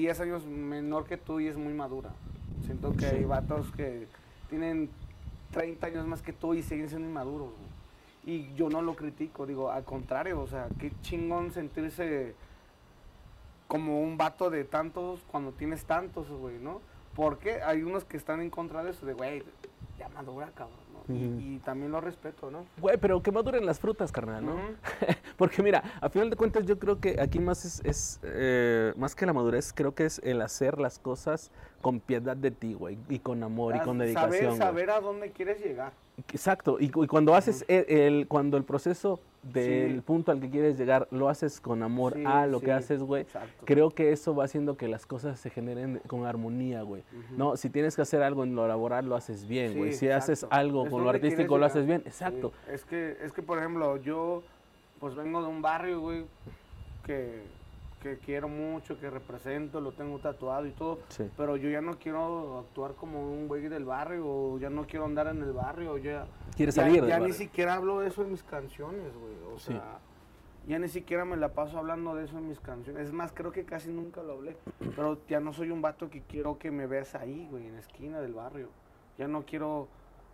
10 0.00 0.18
años 0.20 0.46
menor 0.46 1.04
que 1.04 1.18
tú 1.18 1.40
y 1.40 1.46
es 1.48 1.56
muy 1.58 1.74
madura. 1.74 2.10
Siento 2.64 2.92
que 2.96 3.08
Sí. 3.08 3.16
hay 3.16 3.24
vatos 3.24 3.70
que 3.72 4.06
tienen 4.48 4.88
30 5.52 5.88
años 5.88 6.06
más 6.06 6.22
que 6.22 6.32
tú 6.32 6.54
y 6.54 6.62
siguen 6.62 6.88
siendo 6.88 7.06
inmaduros, 7.06 7.48
güey. 7.50 7.70
Y 8.36 8.54
yo 8.54 8.68
no 8.70 8.80
lo 8.80 8.94
critico, 8.96 9.46
digo, 9.46 9.70
al 9.70 9.84
contrario, 9.84 10.40
o 10.40 10.46
sea, 10.46 10.68
qué 10.78 10.90
chingón 11.02 11.52
sentirse 11.52 12.34
como 13.68 14.00
un 14.00 14.16
vato 14.16 14.48
de 14.50 14.64
tantos 14.64 15.20
cuando 15.30 15.52
tienes 15.52 15.84
tantos, 15.84 16.28
güey, 16.30 16.58
¿no? 16.58 16.80
Porque 17.14 17.62
hay 17.62 17.82
unos 17.82 18.04
que 18.04 18.16
están 18.16 18.40
en 18.40 18.48
contra 18.50 18.82
de 18.82 18.90
eso, 18.92 19.04
de, 19.06 19.12
güey, 19.12 19.42
ya 19.98 20.08
madura, 20.10 20.50
cabrón, 20.54 20.78
Y- 21.08 21.54
y, 21.56 21.60
también 21.64 21.92
lo 21.92 22.00
respeto, 22.00 22.50
¿no? 22.50 22.64
Güey, 22.80 22.96
pero 22.98 23.22
que 23.22 23.32
maduren 23.32 23.66
las 23.66 23.80
frutas, 23.80 24.12
carnal, 24.12 24.44
¿no? 24.44 24.56
Porque 25.36 25.62
mira, 25.62 25.82
a 26.00 26.08
final 26.08 26.30
de 26.30 26.36
cuentas 26.36 26.66
yo 26.66 26.78
creo 26.78 27.00
que 27.00 27.20
aquí 27.20 27.38
más 27.38 27.64
es, 27.64 27.80
es, 27.84 28.20
eh, 28.22 28.92
más 28.96 29.14
que 29.14 29.26
la 29.26 29.32
madurez, 29.32 29.72
creo 29.72 29.94
que 29.94 30.04
es 30.06 30.20
el 30.24 30.40
hacer 30.42 30.78
las 30.78 30.98
cosas 30.98 31.50
con 31.80 32.00
piedad 32.00 32.36
de 32.36 32.50
ti, 32.50 32.74
güey, 32.74 32.98
y 33.08 33.18
con 33.20 33.42
amor 33.42 33.74
y 33.76 33.78
con 33.80 33.96
Saber- 33.98 34.06
dedicación. 34.06 34.46
güey. 34.48 34.58
Saber 34.58 34.90
a 34.90 35.00
dónde 35.00 35.30
quieres 35.30 35.64
llegar. 35.64 35.92
Exacto, 36.32 36.76
y, 36.78 36.90
cu- 36.90 37.04
y 37.04 37.06
cuando 37.06 37.34
haces 37.34 37.64
el, 37.68 37.84
el- 37.88 38.26
cuando 38.28 38.56
el 38.58 38.64
proceso 38.64 39.20
del 39.42 39.94
Sí. 39.94 40.00
punto 40.02 40.30
al 40.32 40.38
que 40.40 40.50
quieres 40.50 40.76
llegar 40.76 41.08
lo 41.10 41.30
haces 41.30 41.62
con 41.62 41.82
amor 41.82 42.12
Sí, 42.12 42.24
a 42.26 42.46
lo 42.46 42.58
sí, 42.58 42.66
que 42.66 42.72
haces, 42.72 43.02
güey, 43.02 43.24
creo 43.64 43.88
que 43.90 44.12
eso 44.12 44.34
va 44.34 44.44
haciendo 44.44 44.76
que 44.76 44.86
las 44.86 45.06
cosas 45.06 45.40
se 45.40 45.48
generen 45.48 46.02
con 46.06 46.26
armonía, 46.26 46.82
güey. 46.82 47.02
No, 47.38 47.56
si 47.56 47.70
tienes 47.70 47.96
que 47.96 48.02
hacer 48.02 48.22
algo 48.22 48.44
en 48.44 48.54
lo 48.54 48.68
laboral, 48.68 49.08
lo 49.08 49.16
haces 49.16 49.48
bien, 49.48 49.78
güey. 49.78 49.94
si 49.94 50.10
haces 50.10 50.46
algo 50.50 50.84
Es 50.84 50.90
con 50.90 51.04
lo 51.04 51.08
artístico, 51.08 51.56
lo 51.56 51.64
haces 51.64 51.86
bien. 51.86 52.02
Exacto. 52.04 52.52
Es 52.70 52.84
que, 52.84 53.16
es 53.22 53.32
que, 53.32 53.40
por 53.40 53.56
ejemplo, 53.58 53.96
yo 53.96 54.42
pues 54.98 55.14
vengo 55.14 55.40
de 55.40 55.48
un 55.48 55.62
barrio, 55.62 56.00
güey, 56.02 56.24
que, 57.06 57.40
que 58.00 58.18
quiero 58.18 58.48
mucho, 58.48 58.98
que 58.98 59.10
represento, 59.10 59.80
lo 59.80 59.92
tengo 59.92 60.18
tatuado 60.18 60.66
y 60.66 60.72
todo. 60.72 61.00
Sí. 61.08 61.30
Pero 61.36 61.56
yo 61.56 61.68
ya 61.68 61.80
no 61.82 61.98
quiero 61.98 62.58
actuar 62.60 62.94
como 62.94 63.30
un 63.30 63.46
güey 63.46 63.68
del 63.68 63.84
barrio, 63.84 64.24
o 64.26 64.58
ya 64.58 64.70
no 64.70 64.86
quiero 64.86 65.04
andar 65.04 65.26
en 65.28 65.42
el 65.42 65.52
barrio, 65.52 65.98
ya... 65.98 66.26
Quieres 66.56 66.74
ya- 66.74 66.82
salir 66.84 67.02
del 67.02 67.10
Ya 67.10 67.18
ni 67.20 67.32
siquiera 67.32 67.74
hablo 67.74 68.00
de 68.00 68.08
eso 68.08 68.22
en 68.22 68.30
mis 68.32 68.42
canciones, 68.42 69.12
güey. 69.14 69.34
O 69.54 69.58
Sí. 69.58 69.72
sea, 69.72 69.98
ya 70.66 70.78
ni 70.78 70.88
siquiera 70.88 71.24
me 71.24 71.36
la 71.36 71.50
paso 71.52 71.78
hablando 71.78 72.14
de 72.14 72.24
eso 72.24 72.38
en 72.38 72.48
mis 72.48 72.58
canciones. 72.60 73.02
Es 73.06 73.12
más, 73.12 73.32
creo 73.32 73.52
que 73.52 73.64
casi 73.64 73.90
nunca 73.90 74.22
lo 74.22 74.32
hablé. 74.34 74.56
Pero 74.96 75.18
ya 75.28 75.40
no 75.40 75.52
soy 75.52 75.70
un 75.70 75.82
vato 75.82 76.08
que 76.08 76.22
quiero 76.22 76.58
que 76.58 76.70
me 76.70 76.86
veas 76.86 77.14
ahí, 77.14 77.46
güey, 77.50 77.66
en 77.66 77.74
la 77.74 77.80
esquina 77.80 78.20
del 78.20 78.32
barrio. 78.34 78.68
Ya 79.18 79.28
no 79.28 79.44
quiero 79.44 79.88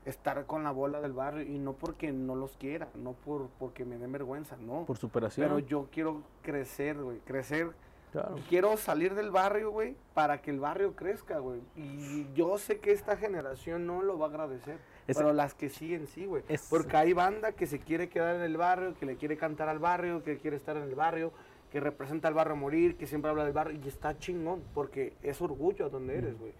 estar 0.07 0.47
con 0.47 0.65
la 0.65 0.71
bola 0.71 1.01
del 1.03 1.13
barrio 1.13 1.43
y 1.45 1.59
no 1.59 1.75
porque 1.75 2.11
no 2.13 2.35
los 2.35 2.57
quiera, 2.57 2.89
no 2.95 3.13
por 3.13 3.49
porque 3.59 3.85
me 3.85 3.99
den 3.99 4.13
vergüenza, 4.13 4.57
no. 4.57 4.85
Por 4.87 4.97
superación. 4.97 5.47
Pero 5.47 5.59
yo 5.59 5.89
quiero 5.93 6.23
crecer, 6.43 6.97
güey, 7.03 7.19
crecer 7.21 7.73
Claro. 8.13 8.37
Quiero 8.49 8.77
salir 8.79 9.15
del 9.15 9.31
barrio, 9.31 9.73
güey, 9.73 9.95
para 10.15 10.41
que 10.41 10.51
el 10.51 10.59
barrio 10.59 10.95
crezca, 10.97 11.39
güey. 11.39 11.61
Y 11.75 12.27
yo 12.35 12.57
sé 12.57 12.79
que 12.79 12.93
esta 12.93 13.17
generación 13.19 13.85
no 13.87 14.01
lo 14.01 14.17
va 14.19 14.27
a 14.27 14.29
agradecer. 14.31 14.79
Es- 15.07 15.19
pero 15.19 15.35
las 15.35 15.53
que 15.53 15.69
siguen, 15.69 16.07
sí, 16.07 16.25
güey. 16.25 16.43
Es- 16.49 16.67
Porque 16.71 16.97
hay 16.97 17.13
banda 17.13 17.53
que 17.53 17.67
se 17.67 17.79
quiere 17.81 18.09
quedar 18.09 18.37
en 18.37 18.43
el 18.43 18.57
barrio, 18.57 18.95
que 18.95 19.05
le 19.05 19.17
quiere 19.17 19.37
cantar 19.37 19.69
al 19.69 19.81
barrio, 19.81 20.23
que 20.23 20.39
quiere 20.39 20.57
estar 20.57 20.79
en 20.79 20.85
el 20.85 20.95
barrio, 20.95 21.31
que 21.71 21.79
representa 21.81 22.29
al 22.29 22.35
barrio 22.35 22.55
a 22.55 22.57
morir, 22.57 22.97
que 22.97 23.07
siempre 23.07 23.31
habla 23.31 23.45
del 23.45 23.53
barrio. 23.53 23.79
Y 23.85 23.87
está 23.87 24.17
chingón, 24.17 24.63
porque 24.73 25.13
es 25.23 25.43
orgullo 25.43 25.91
donde 25.91 26.17
eres, 26.17 26.39
güey. 26.39 26.55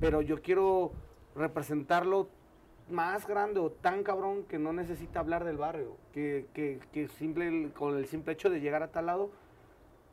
Pero 0.00 0.22
yo 0.22 0.40
quiero 0.40 0.92
representarlo 1.34 2.28
más 2.92 3.26
grande 3.26 3.58
o 3.60 3.70
tan 3.70 4.02
cabrón 4.04 4.44
que 4.44 4.58
no 4.58 4.72
necesita 4.72 5.20
hablar 5.20 5.44
del 5.44 5.56
barrio. 5.56 5.96
Que, 6.12 6.46
que, 6.54 6.78
que 6.92 7.08
simple, 7.08 7.70
con 7.76 7.96
el 7.96 8.06
simple 8.06 8.34
hecho 8.34 8.50
de 8.50 8.60
llegar 8.60 8.82
a 8.82 8.88
tal 8.88 9.06
lado, 9.06 9.30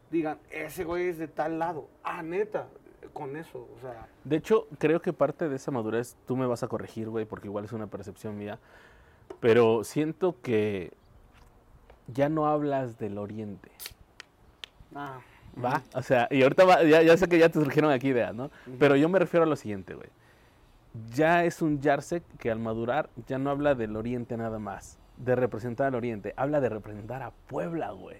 digan, 0.09 0.39
ese 0.49 0.83
güey 0.85 1.09
es 1.09 1.17
de 1.17 1.27
tal 1.27 1.59
lado. 1.59 1.87
Ah, 2.03 2.23
neta, 2.23 2.67
con 3.13 3.35
eso, 3.35 3.67
o 3.77 3.79
sea. 3.81 4.07
De 4.23 4.37
hecho, 4.37 4.67
creo 4.79 5.01
que 5.01 5.13
parte 5.13 5.47
de 5.49 5.55
esa 5.57 5.71
madurez, 5.71 6.15
tú 6.25 6.35
me 6.37 6.47
vas 6.47 6.63
a 6.63 6.67
corregir, 6.67 7.09
güey, 7.09 7.25
porque 7.25 7.47
igual 7.47 7.65
es 7.65 7.73
una 7.73 7.87
percepción 7.87 8.37
mía, 8.37 8.57
pero 9.39 9.83
siento 9.83 10.35
que 10.41 10.91
ya 12.07 12.29
no 12.29 12.47
hablas 12.47 12.97
del 12.97 13.17
oriente, 13.19 13.69
Ah, 14.95 15.19
¿va? 15.63 15.83
O 15.93 16.01
sea, 16.01 16.27
y 16.31 16.41
ahorita 16.41 16.65
va- 16.65 16.83
ya, 16.83 17.03
ya 17.03 17.15
sé 17.15 17.27
que 17.27 17.37
ya 17.37 17.49
te 17.49 17.59
surgieron 17.59 17.91
aquí 17.91 18.07
ideas, 18.07 18.33
¿no? 18.33 18.49
Pero 18.79 18.95
yo 18.95 19.07
me 19.09 19.19
refiero 19.19 19.43
a 19.43 19.47
lo 19.47 19.55
siguiente, 19.55 19.93
güey. 19.93 20.07
Ya 21.15 21.43
es 21.45 21.61
un 21.61 21.79
Yarsek 21.79 22.23
que 22.37 22.51
al 22.51 22.59
madurar 22.59 23.09
ya 23.27 23.37
no 23.37 23.49
habla 23.51 23.75
del 23.75 23.95
oriente 23.95 24.35
nada 24.37 24.59
más, 24.59 24.97
de 25.17 25.35
representar 25.35 25.87
al 25.87 25.95
oriente, 25.95 26.33
habla 26.35 26.59
de 26.61 26.69
representar 26.69 27.21
a 27.21 27.31
Puebla, 27.47 27.91
güey. 27.91 28.17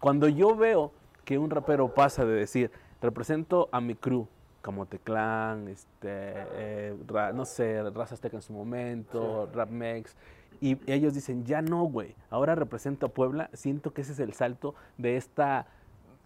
Cuando 0.00 0.28
yo 0.28 0.54
veo 0.54 0.92
que 1.24 1.38
un 1.38 1.50
rapero 1.50 1.94
pasa 1.94 2.24
de 2.24 2.32
decir, 2.34 2.70
represento 3.00 3.68
a 3.72 3.80
mi 3.80 3.94
crew, 3.94 4.28
como 4.60 4.86
Teclán, 4.86 5.66
este, 5.68 5.98
eh, 6.10 6.96
ra- 7.08 7.32
no 7.32 7.44
sé, 7.44 7.82
Raza 7.90 8.14
Azteca 8.14 8.36
en 8.36 8.42
su 8.42 8.52
momento, 8.52 9.48
Rap 9.52 9.70
Mex, 9.70 10.16
y 10.60 10.78
ellos 10.90 11.14
dicen, 11.14 11.44
ya 11.44 11.62
no, 11.62 11.82
güey, 11.84 12.14
ahora 12.30 12.54
represento 12.54 13.06
a 13.06 13.08
Puebla, 13.08 13.50
siento 13.52 13.92
que 13.92 14.02
ese 14.02 14.12
es 14.12 14.20
el 14.20 14.32
salto 14.34 14.76
de 14.98 15.16
esta 15.16 15.66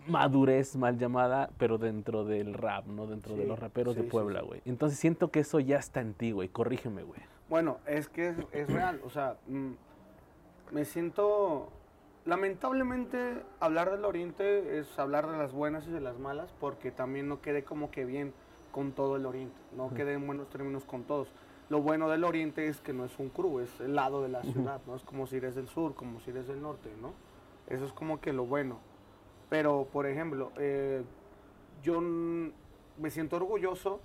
madurez 0.06 0.76
mal 0.76 0.98
llamada, 0.98 1.50
pero 1.58 1.78
dentro 1.78 2.24
del 2.24 2.54
rap, 2.54 2.86
¿no? 2.86 3.06
Dentro 3.06 3.36
de 3.36 3.46
los 3.46 3.58
raperos 3.58 3.94
sí, 3.94 4.02
de 4.02 4.08
Puebla, 4.08 4.40
sí. 4.40 4.46
güey. 4.46 4.62
Entonces 4.64 4.98
siento 4.98 5.30
que 5.30 5.40
eso 5.40 5.60
ya 5.60 5.78
está 5.78 6.00
en 6.00 6.14
ti, 6.14 6.32
güey. 6.32 6.48
Corrígeme, 6.48 7.02
güey. 7.02 7.20
Bueno, 7.48 7.78
es 7.86 8.08
que 8.08 8.28
es, 8.28 8.36
es 8.52 8.72
real, 8.72 9.00
o 9.04 9.10
sea, 9.10 9.36
mm, 9.46 9.72
me 10.72 10.84
siento, 10.84 11.68
lamentablemente, 12.24 13.42
hablar 13.60 13.90
del 13.90 14.04
Oriente 14.04 14.78
es 14.78 14.98
hablar 14.98 15.30
de 15.30 15.38
las 15.38 15.52
buenas 15.52 15.86
y 15.86 15.90
de 15.90 16.00
las 16.00 16.18
malas, 16.18 16.52
porque 16.58 16.90
también 16.90 17.28
no 17.28 17.40
quedé 17.40 17.62
como 17.62 17.90
que 17.90 18.04
bien 18.04 18.32
con 18.72 18.92
todo 18.92 19.16
el 19.16 19.26
Oriente, 19.26 19.56
no 19.76 19.94
quedé 19.94 20.14
en 20.14 20.26
buenos 20.26 20.50
términos 20.50 20.84
con 20.84 21.04
todos. 21.04 21.28
Lo 21.68 21.82
bueno 21.82 22.08
del 22.08 22.24
Oriente 22.24 22.68
es 22.68 22.80
que 22.80 22.92
no 22.92 23.04
es 23.04 23.18
un 23.18 23.28
crew, 23.28 23.60
es 23.60 23.80
el 23.80 23.94
lado 23.94 24.22
de 24.22 24.28
la 24.28 24.42
ciudad, 24.42 24.80
¿no? 24.86 24.94
Es 24.94 25.02
como 25.02 25.26
si 25.26 25.36
eres 25.36 25.54
del 25.54 25.68
sur, 25.68 25.94
como 25.94 26.20
si 26.20 26.30
eres 26.30 26.46
del 26.46 26.62
norte, 26.62 26.90
¿no? 27.00 27.12
Eso 27.68 27.84
es 27.84 27.92
como 27.92 28.20
que 28.20 28.32
lo 28.32 28.44
bueno. 28.46 28.78
Pero, 29.48 29.88
por 29.92 30.06
ejemplo, 30.06 30.52
eh, 30.58 31.02
yo 31.82 32.00
me 32.00 33.10
siento 33.10 33.36
orgulloso 33.36 34.00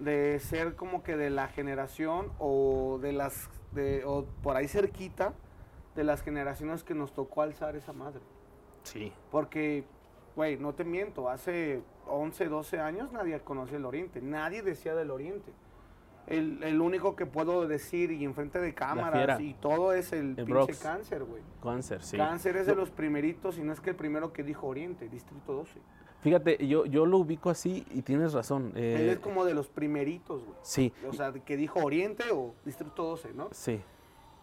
de 0.00 0.38
ser 0.40 0.76
como 0.76 1.02
que 1.02 1.16
de 1.16 1.30
la 1.30 1.48
generación 1.48 2.32
o 2.38 2.98
de 3.00 3.12
las 3.12 3.48
de 3.72 4.04
o 4.04 4.24
por 4.42 4.56
ahí 4.56 4.68
cerquita 4.68 5.34
de 5.94 6.04
las 6.04 6.22
generaciones 6.22 6.84
que 6.84 6.94
nos 6.94 7.12
tocó 7.12 7.42
alzar 7.42 7.76
esa 7.76 7.92
madre. 7.92 8.20
Sí. 8.82 9.12
Porque, 9.30 9.84
güey, 10.34 10.58
no 10.58 10.74
te 10.74 10.84
miento, 10.84 11.28
hace 11.28 11.82
11, 12.06 12.48
12 12.48 12.78
años 12.78 13.12
nadie 13.12 13.40
conocía 13.40 13.78
el 13.78 13.84
Oriente, 13.84 14.20
nadie 14.20 14.62
decía 14.62 14.94
del 14.94 15.10
Oriente. 15.10 15.52
El, 16.26 16.62
el 16.62 16.80
único 16.80 17.14
que 17.16 17.26
puedo 17.26 17.66
decir 17.68 18.10
y 18.10 18.24
enfrente 18.24 18.58
de 18.60 18.74
cámaras 18.74 19.40
y 19.40 19.54
todo 19.54 19.92
es 19.92 20.12
el, 20.12 20.30
El 20.30 20.34
pinche 20.36 20.52
Brox. 20.52 20.78
cáncer, 20.80 21.24
güey. 21.24 21.42
Cáncer, 21.62 22.02
sí. 22.02 22.16
Cáncer 22.16 22.56
es 22.56 22.66
de 22.66 22.74
los 22.74 22.90
primeritos 22.90 23.58
y 23.58 23.62
no 23.62 23.72
es 23.72 23.80
que 23.80 23.90
el 23.90 23.96
primero 23.96 24.32
que 24.32 24.42
dijo 24.42 24.66
Oriente, 24.66 25.08
Distrito 25.08 25.52
12. 25.52 25.72
Fíjate, 26.22 26.66
yo, 26.66 26.86
yo 26.86 27.06
lo 27.06 27.18
ubico 27.18 27.50
así 27.50 27.86
y 27.90 28.02
tienes 28.02 28.32
razón. 28.32 28.72
Él 28.74 28.82
eh, 28.82 29.12
es 29.12 29.18
como 29.20 29.44
de 29.44 29.54
los 29.54 29.68
primeritos, 29.68 30.42
güey. 30.42 30.56
Sí, 30.62 30.92
O 31.08 31.12
sea, 31.12 31.32
que 31.32 31.56
dijo 31.56 31.78
Oriente 31.80 32.24
o 32.32 32.54
Distrito 32.64 33.04
12, 33.04 33.32
¿no? 33.34 33.48
sí. 33.52 33.80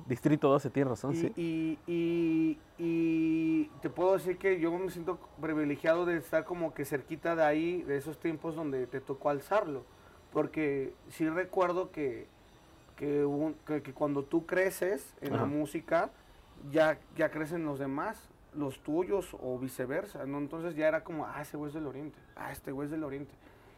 Distrito 0.05 0.49
12, 0.49 0.69
tienes 0.69 0.89
razón, 0.89 1.13
Y, 1.13 1.15
sí. 1.15 1.31
y, 1.37 1.79
y, 1.87 2.59
y 2.77 3.65
te 3.81 3.89
puedo 3.89 4.13
decir 4.13 4.37
que 4.37 4.59
yo 4.59 4.69
me 4.77 4.89
siento 4.91 5.17
privilegiado 5.39 6.05
de 6.05 6.17
estar 6.17 6.43
como 6.43 6.73
que 6.73 6.83
cerquita 6.83 7.37
de 7.37 7.43
ahí, 7.43 7.83
de 7.83 7.95
esos 7.97 8.19
tiempos 8.19 8.53
donde 8.55 8.85
te 8.87 8.99
tocó 8.99 9.29
alzarlo. 9.29 9.85
Porque 10.33 10.93
sí 11.09 11.29
recuerdo 11.29 11.91
que, 11.91 12.27
que, 12.97 13.23
un- 13.25 13.55
que- 13.65 13.81
que 13.81 13.93
cuando 13.93 14.23
tú 14.23 14.45
creces 14.45 15.13
en 15.21 15.33
la 15.37 15.45
música, 15.45 16.09
ya, 16.71 16.97
ya 17.15 17.29
crecen 17.29 17.65
los 17.65 17.79
demás, 17.79 18.29
los 18.55 18.79
tuyos 18.79 19.35
o 19.41 19.57
viceversa, 19.59 20.25
¿no? 20.25 20.37
Entonces 20.39 20.75
ya 20.75 20.87
era 20.87 21.03
como, 21.03 21.25
ah, 21.25 21.41
ese 21.41 21.55
güey 21.57 21.69
es 21.69 21.73
del 21.73 21.85
Oriente, 21.87 22.17
ah, 22.35 22.51
este 22.51 22.71
güey 22.71 22.85
es 22.87 22.91
del 22.91 23.03
Oriente. 23.03 23.33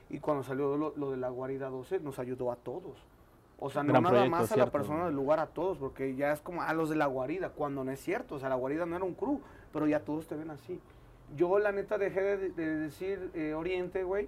Y 0.09 0.19
cuando 0.19 0.43
salió 0.43 0.75
lo, 0.77 0.93
lo 0.95 1.11
de 1.11 1.17
la 1.17 1.29
guarida 1.29 1.69
12, 1.69 1.99
nos 1.99 2.19
ayudó 2.19 2.51
a 2.51 2.55
todos. 2.55 2.97
O 3.57 3.69
sea, 3.69 3.83
no 3.83 3.93
Gran 3.93 4.03
nada 4.03 4.13
proyecto, 4.15 4.31
más 4.37 4.51
a 4.51 4.57
la 4.57 4.65
persona 4.71 5.05
del 5.05 5.15
lugar, 5.15 5.39
a 5.39 5.47
todos, 5.47 5.77
porque 5.77 6.15
ya 6.15 6.31
es 6.33 6.41
como 6.41 6.61
a 6.61 6.73
los 6.73 6.89
de 6.89 6.95
la 6.97 7.05
guarida, 7.05 7.49
cuando 7.49 7.83
no 7.83 7.91
es 7.91 7.99
cierto. 8.01 8.35
O 8.35 8.39
sea, 8.39 8.49
la 8.49 8.55
guarida 8.55 8.85
no 8.85 8.95
era 8.97 9.05
un 9.05 9.13
crew, 9.13 9.39
pero 9.73 9.87
ya 9.87 10.01
todos 10.01 10.27
te 10.27 10.35
ven 10.35 10.51
así. 10.51 10.79
Yo, 11.35 11.57
la 11.57 11.71
neta, 11.71 11.97
dejé 11.97 12.21
de, 12.21 12.49
de 12.49 12.75
decir 12.77 13.31
eh, 13.33 13.53
Oriente, 13.55 14.03
güey, 14.03 14.27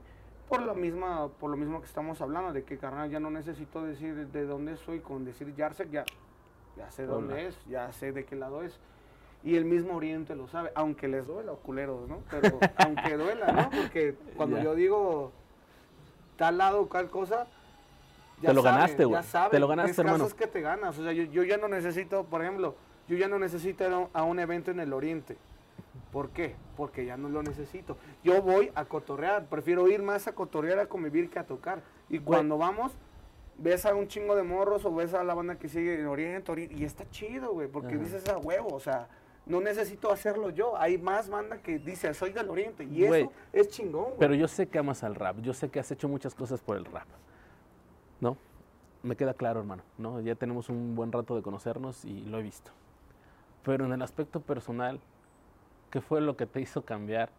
por 0.50 0.62
lo, 0.62 0.74
misma, 0.75 1.27
por 1.39 1.50
lo 1.51 1.58
mismo 1.58 1.80
que 1.82 1.88
estamos 1.88 2.22
hablando, 2.22 2.54
de 2.54 2.63
que, 2.63 2.77
carnal, 2.77 3.10
ya 3.10 3.20
no 3.20 3.30
necesito 3.30 3.84
decir 3.84 4.27
de 4.27 4.46
dónde 4.46 4.77
soy, 4.77 5.00
con 5.00 5.25
decir 5.25 5.54
Yarsek, 5.56 5.89
ya, 5.89 6.06
ya 6.77 6.89
sé 6.92 7.06
dónde 7.06 7.34
Hola. 7.34 7.44
es, 7.44 7.58
ya 7.68 7.92
sé 7.92 8.12
de 8.12 8.25
qué 8.25 8.36
lado 8.36 8.63
es. 8.63 8.80
Y 9.44 9.56
el 9.56 9.66
mismo 9.66 9.96
Oriente 9.96 10.36
lo 10.36 10.48
sabe, 10.48 10.72
aunque 10.75 11.08
les 11.08 11.27
duela, 11.27 11.54
culeros, 11.54 12.08
¿no? 12.10 12.20
Pero 12.30 12.60
aunque 12.77 13.18
duela, 13.18 13.51
¿no? 13.51 13.70
Porque 13.70 14.16
cuando 14.36 14.58
Ya. 14.58 14.63
yo 14.63 14.75
digo 14.75 15.32
tal 16.38 16.58
lado, 16.58 16.86
tal 16.88 17.10
cosa, 17.10 17.48
Te 18.42 18.54
lo 18.54 18.62
ganaste, 18.62 19.06
güey. 19.06 19.22
Ya 19.22 19.50
Te 19.50 19.60
lo 19.60 19.68
ganaste, 19.68 19.92
es 19.92 20.00
hermano. 20.00 20.18
casos 20.20 20.34
que 20.34 20.48
te 20.48 20.62
ganas. 20.62 20.98
O 20.98 21.04
sea, 21.04 21.12
yo, 21.12 21.24
yo 21.24 21.44
ya 21.44 21.58
no 21.58 21.68
necesito, 21.68 22.24
por 22.25 22.42
ejemplo, 22.42 22.75
yo 23.08 23.18
ya 23.18 23.27
no 23.27 23.39
necesito 23.39 23.86
ir 23.86 24.08
a 24.13 24.24
un 24.24 24.39
evento 24.39 24.72
en 24.72 24.80
el 24.80 24.94
Oriente. 24.94 25.38
¿Por 26.17 26.31
qué? 26.31 26.55
Porque 26.75 27.05
ya 27.05 27.15
no 27.15 27.29
lo 27.29 27.43
necesito. 27.43 27.95
Yo 28.24 28.41
voy 28.41 28.71
a 28.74 28.86
cotorrear, 28.86 29.45
prefiero 29.45 29.88
ir 29.88 30.01
más 30.01 30.27
a 30.27 30.33
cotorrear 30.33 30.79
a 30.79 30.88
convivir 30.88 31.29
que 31.29 31.38
a 31.38 31.45
tocar. 31.45 31.83
Y 32.09 32.17
cuando 32.17 32.57
vamos, 32.57 32.91
ves 33.59 33.86
a 33.86 33.93
un 33.93 34.07
chingo 34.07 34.36
de 34.36 34.41
morros 34.41 34.83
o 34.86 34.95
ves 34.95 35.13
a 35.13 35.24
la 35.24 35.36
banda 35.36 35.59
que 35.59 35.69
sigue 35.69 36.00
en 36.00 36.07
Oriente, 36.07 36.51
Oriente 36.51 36.74
y 36.74 36.86
está 36.86 37.07
chido, 37.12 37.53
güey, 37.53 37.67
porque 37.67 37.93
Ajá. 37.93 38.03
dices 38.03 38.27
a 38.29 38.39
huevo, 38.39 38.69
o 38.74 38.79
sea, 38.79 39.07
no 39.45 39.62
necesito 39.62 40.12
hacerlo 40.12 40.50
yo. 40.50 40.75
Hay 40.75 40.97
más 40.97 41.29
banda 41.29 41.62
que 41.62 41.77
dice, 41.77 42.12
soy 42.15 42.33
del 42.33 42.50
Oriente, 42.50 42.83
y 42.83 43.05
Güey, 43.05 43.21
eso 43.21 43.31
es 43.53 43.69
chingón, 43.69 44.05
güey. 44.05 44.17
Pero 44.17 44.33
yo 44.33 44.47
sé 44.47 44.67
que 44.67 44.79
amas 44.79 45.03
al 45.03 45.13
rap, 45.13 45.38
yo 45.41 45.53
sé 45.53 45.69
que 45.69 45.79
has 45.79 45.91
hecho 45.91 46.09
muchas 46.09 46.33
cosas 46.33 46.63
por 46.63 46.77
el 46.77 46.86
rap. 46.86 47.05
¿No? 48.21 48.38
Me 49.03 49.15
queda 49.15 49.36
claro, 49.36 49.59
hermano, 49.59 49.83
¿no? 50.00 50.19
Ya 50.21 50.33
tenemos 50.33 50.69
un 50.69 50.95
buen 50.95 51.12
rato 51.12 51.36
de 51.36 51.43
conocernos 51.43 52.05
y 52.05 52.21
lo 52.21 52.39
he 52.39 52.41
visto. 52.41 52.71
Pero 53.62 53.86
en 53.86 53.91
el 53.91 54.01
aspecto 54.01 54.39
personal, 54.39 55.00
¿qué 55.89 56.01
fue 56.01 56.22
lo 56.22 56.36
que 56.38 56.46
te 56.46 56.62
hizo 56.62 56.84
cambiar 56.84 57.29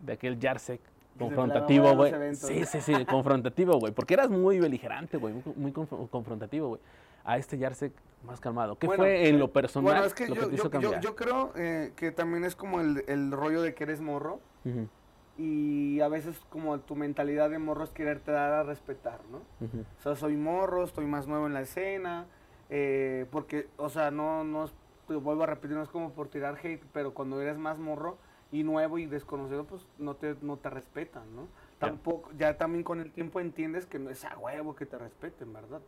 de 0.00 0.12
aquel 0.14 0.38
Jarsek 0.40 0.80
Que 0.80 0.88
se 1.18 1.18
confrontativo, 1.18 1.94
güey? 1.94 2.12
Sí, 2.34 2.64
sí, 2.66 2.80
sí, 2.80 3.04
confrontativo, 3.06 3.78
güey. 3.78 3.92
Porque 3.92 4.14
eras 4.14 4.30
muy 4.30 4.58
beligerante, 4.60 5.16
güey, 5.16 5.34
muy, 5.56 5.72
conf- 5.72 6.08
confrontativo, 6.10 6.68
güey. 6.68 6.80
A 7.24 7.38
este 7.38 7.58
Jarsek 7.58 7.92
más 8.24 8.40
calmado. 8.40 8.76
¿Qué 8.78 8.86
Bueno, 8.86 9.02
fue 9.04 9.28
en 9.28 9.38
lo 9.38 9.46
eh, 9.46 9.48
personal 9.48 9.92
Bueno, 9.92 10.06
es 10.06 10.14
que, 10.14 10.28
lo 10.28 10.34
que 10.34 10.40
yo, 10.40 10.48
te 10.48 10.54
hizo 10.54 10.64
yo- 10.64 10.70
yo- 10.70 10.70
cambiar? 10.90 11.00
yo 11.00 11.16
creo 11.16 11.52
eh, 11.56 11.92
que 11.96 12.10
también 12.10 12.44
es 12.44 12.56
como 12.56 12.80
el, 12.80 13.04
el 13.06 13.32
rollo 13.32 13.62
de 13.62 13.74
que 13.74 13.84
eres 13.84 14.00
morro 14.00 14.40
Ujú, 14.64 14.88
y 15.36 16.00
a 16.00 16.08
veces 16.08 16.36
como 16.48 16.78
tu 16.80 16.96
mentalidad 16.96 17.50
de 17.50 17.58
morro 17.58 17.84
es 17.84 17.90
quererte 17.90 18.30
dar 18.32 18.52
a 18.52 18.62
respetar, 18.62 19.20
¿no? 19.30 19.38
ujú. 19.66 19.84
O 19.98 20.02
sea, 20.02 20.16
soy 20.16 20.36
morro, 20.36 20.84
estoy 20.84 21.06
más 21.06 21.26
nuevo 21.26 21.46
en 21.46 21.54
la 21.54 21.60
escena, 21.62 22.26
eh, 22.70 23.26
porque, 23.30 23.68
o 23.76 23.88
sea, 23.88 24.10
no, 24.10 24.44
no, 24.44 24.64
es- 24.64 24.74
te 25.06 25.14
vuelvo 25.14 25.42
a 25.42 25.46
repetir, 25.46 25.76
no 25.76 25.82
es 25.82 25.88
como 25.88 26.12
por 26.12 26.28
tirar 26.28 26.58
hate, 26.62 26.82
pero 26.92 27.14
cuando 27.14 27.40
eres 27.40 27.58
más 27.58 27.78
morro 27.78 28.18
y 28.52 28.62
nuevo 28.62 28.98
y 28.98 29.06
desconocido, 29.06 29.64
pues 29.64 29.86
no 29.98 30.14
te, 30.14 30.36
no 30.42 30.56
te 30.56 30.70
respetan, 30.70 31.34
¿no? 31.34 31.48
Tampoco, 31.78 32.30
ya 32.38 32.56
también 32.56 32.84
con 32.84 33.00
el 33.00 33.10
tiempo 33.10 33.40
entiendes 33.40 33.86
que 33.86 33.98
no 33.98 34.10
es 34.10 34.24
a 34.24 34.38
huevo 34.38 34.74
que 34.74 34.86
te 34.86 34.96
respeten, 34.96 35.52
¿verdad? 35.52 35.80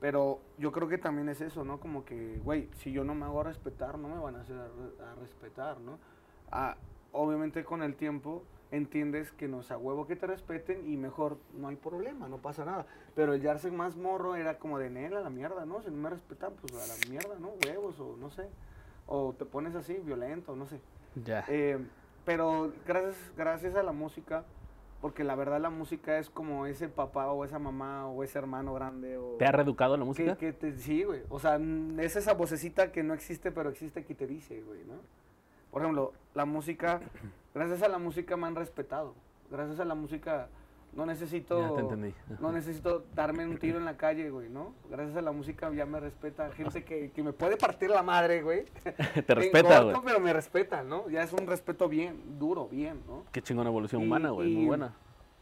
Pero 0.00 0.40
yo 0.58 0.72
creo 0.72 0.88
que 0.88 0.98
también 0.98 1.28
es 1.28 1.40
eso, 1.40 1.64
¿no? 1.64 1.80
Como 1.80 2.04
que, 2.04 2.40
güey, 2.44 2.68
si 2.74 2.92
yo 2.92 3.02
no 3.02 3.14
me 3.14 3.24
hago 3.24 3.42
respetar, 3.42 3.98
no 3.98 4.08
me 4.08 4.18
van 4.18 4.36
a 4.36 4.42
hacer 4.42 4.56
a, 4.56 5.10
a 5.10 5.14
respetar, 5.16 5.80
¿no? 5.80 5.98
Ah, 6.52 6.76
obviamente 7.12 7.64
con 7.64 7.82
el 7.82 7.96
tiempo 7.96 8.44
entiendes 8.72 9.30
que 9.32 9.48
no 9.48 9.60
es 9.60 9.70
a 9.70 9.78
huevo 9.78 10.06
que 10.06 10.16
te 10.16 10.26
respeten 10.26 10.90
y 10.90 10.96
mejor 10.96 11.38
no 11.56 11.68
hay 11.68 11.76
problema, 11.76 12.28
no 12.28 12.38
pasa 12.38 12.64
nada. 12.64 12.86
Pero 13.14 13.34
el 13.34 13.40
Yarse 13.42 13.70
más 13.70 13.96
morro 13.96 14.34
era 14.36 14.58
como 14.58 14.78
de 14.78 14.90
nela, 14.90 15.20
la 15.20 15.30
mierda, 15.30 15.64
¿no? 15.66 15.82
Si 15.82 15.90
no 15.90 15.96
me 15.96 16.10
respetan, 16.10 16.52
pues 16.60 16.72
a 16.74 16.86
la 16.86 17.10
mierda, 17.10 17.36
¿no? 17.38 17.50
Huevos 17.64 17.98
o 18.00 18.16
no 18.18 18.30
sé. 18.30 18.48
O 19.06 19.32
te 19.38 19.44
pones 19.44 19.74
así, 19.76 19.94
violento, 19.94 20.56
no 20.56 20.66
sé. 20.66 20.80
Ya. 21.24 21.44
Eh, 21.48 21.78
pero 22.24 22.72
gracias, 22.86 23.16
gracias 23.36 23.76
a 23.76 23.82
la 23.84 23.92
música, 23.92 24.44
porque 25.00 25.22
la 25.22 25.36
verdad 25.36 25.60
la 25.60 25.70
música 25.70 26.18
es 26.18 26.28
como 26.28 26.66
ese 26.66 26.88
papá 26.88 27.30
o 27.30 27.44
esa 27.44 27.60
mamá 27.60 28.08
o 28.08 28.24
ese 28.24 28.36
hermano 28.38 28.74
grande 28.74 29.16
o... 29.16 29.36
¿Te 29.38 29.44
ha 29.46 29.52
reeducado 29.52 29.96
la 29.96 30.02
que, 30.02 30.06
música? 30.08 30.36
que 30.36 30.52
te, 30.52 30.72
sí, 30.76 31.04
güey. 31.04 31.22
O 31.28 31.38
sea, 31.38 31.54
n- 31.54 32.02
es 32.04 32.16
esa 32.16 32.34
vocecita 32.34 32.90
que 32.90 33.04
no 33.04 33.14
existe, 33.14 33.52
pero 33.52 33.70
existe 33.70 34.04
que 34.04 34.14
te 34.16 34.26
dice, 34.26 34.60
güey, 34.62 34.84
¿no? 34.84 34.94
Por 35.70 35.82
ejemplo, 35.82 36.12
la 36.34 36.46
música, 36.46 37.00
gracias 37.56 37.82
a 37.82 37.88
la 37.88 37.98
música 37.98 38.36
me 38.36 38.46
han 38.46 38.54
respetado. 38.54 39.14
Gracias 39.50 39.80
a 39.80 39.84
la 39.84 39.94
música 39.94 40.48
no 40.92 41.06
necesito... 41.06 41.60
Ya 41.60 41.74
te 41.74 41.80
entendí. 41.80 42.14
No 42.40 42.52
necesito 42.52 43.04
darme 43.14 43.46
un 43.46 43.58
tiro 43.58 43.78
en 43.78 43.84
la 43.84 43.96
calle, 43.96 44.30
güey, 44.30 44.48
¿no? 44.48 44.74
Gracias 44.90 45.16
a 45.16 45.22
la 45.22 45.32
música 45.32 45.70
ya 45.72 45.86
me 45.86 46.00
respeta 46.00 46.50
gente 46.52 46.84
que, 46.84 47.10
que 47.10 47.22
me 47.22 47.32
puede 47.32 47.56
partir 47.56 47.90
la 47.90 48.02
madre, 48.02 48.42
güey. 48.42 48.64
Te 49.26 49.34
respeta, 49.34 49.80
güey. 49.82 49.96
pero 50.04 50.20
me 50.20 50.32
respeta, 50.32 50.82
¿no? 50.82 51.08
Ya 51.08 51.22
es 51.22 51.32
un 51.32 51.46
respeto 51.46 51.88
bien, 51.88 52.38
duro, 52.38 52.68
bien, 52.68 53.02
¿no? 53.06 53.24
Qué 53.32 53.42
chingona 53.42 53.70
evolución 53.70 54.02
Y- 54.02 54.06
humana, 54.06 54.30
güey. 54.30 54.54
Muy 54.54 54.66
buena. 54.66 54.94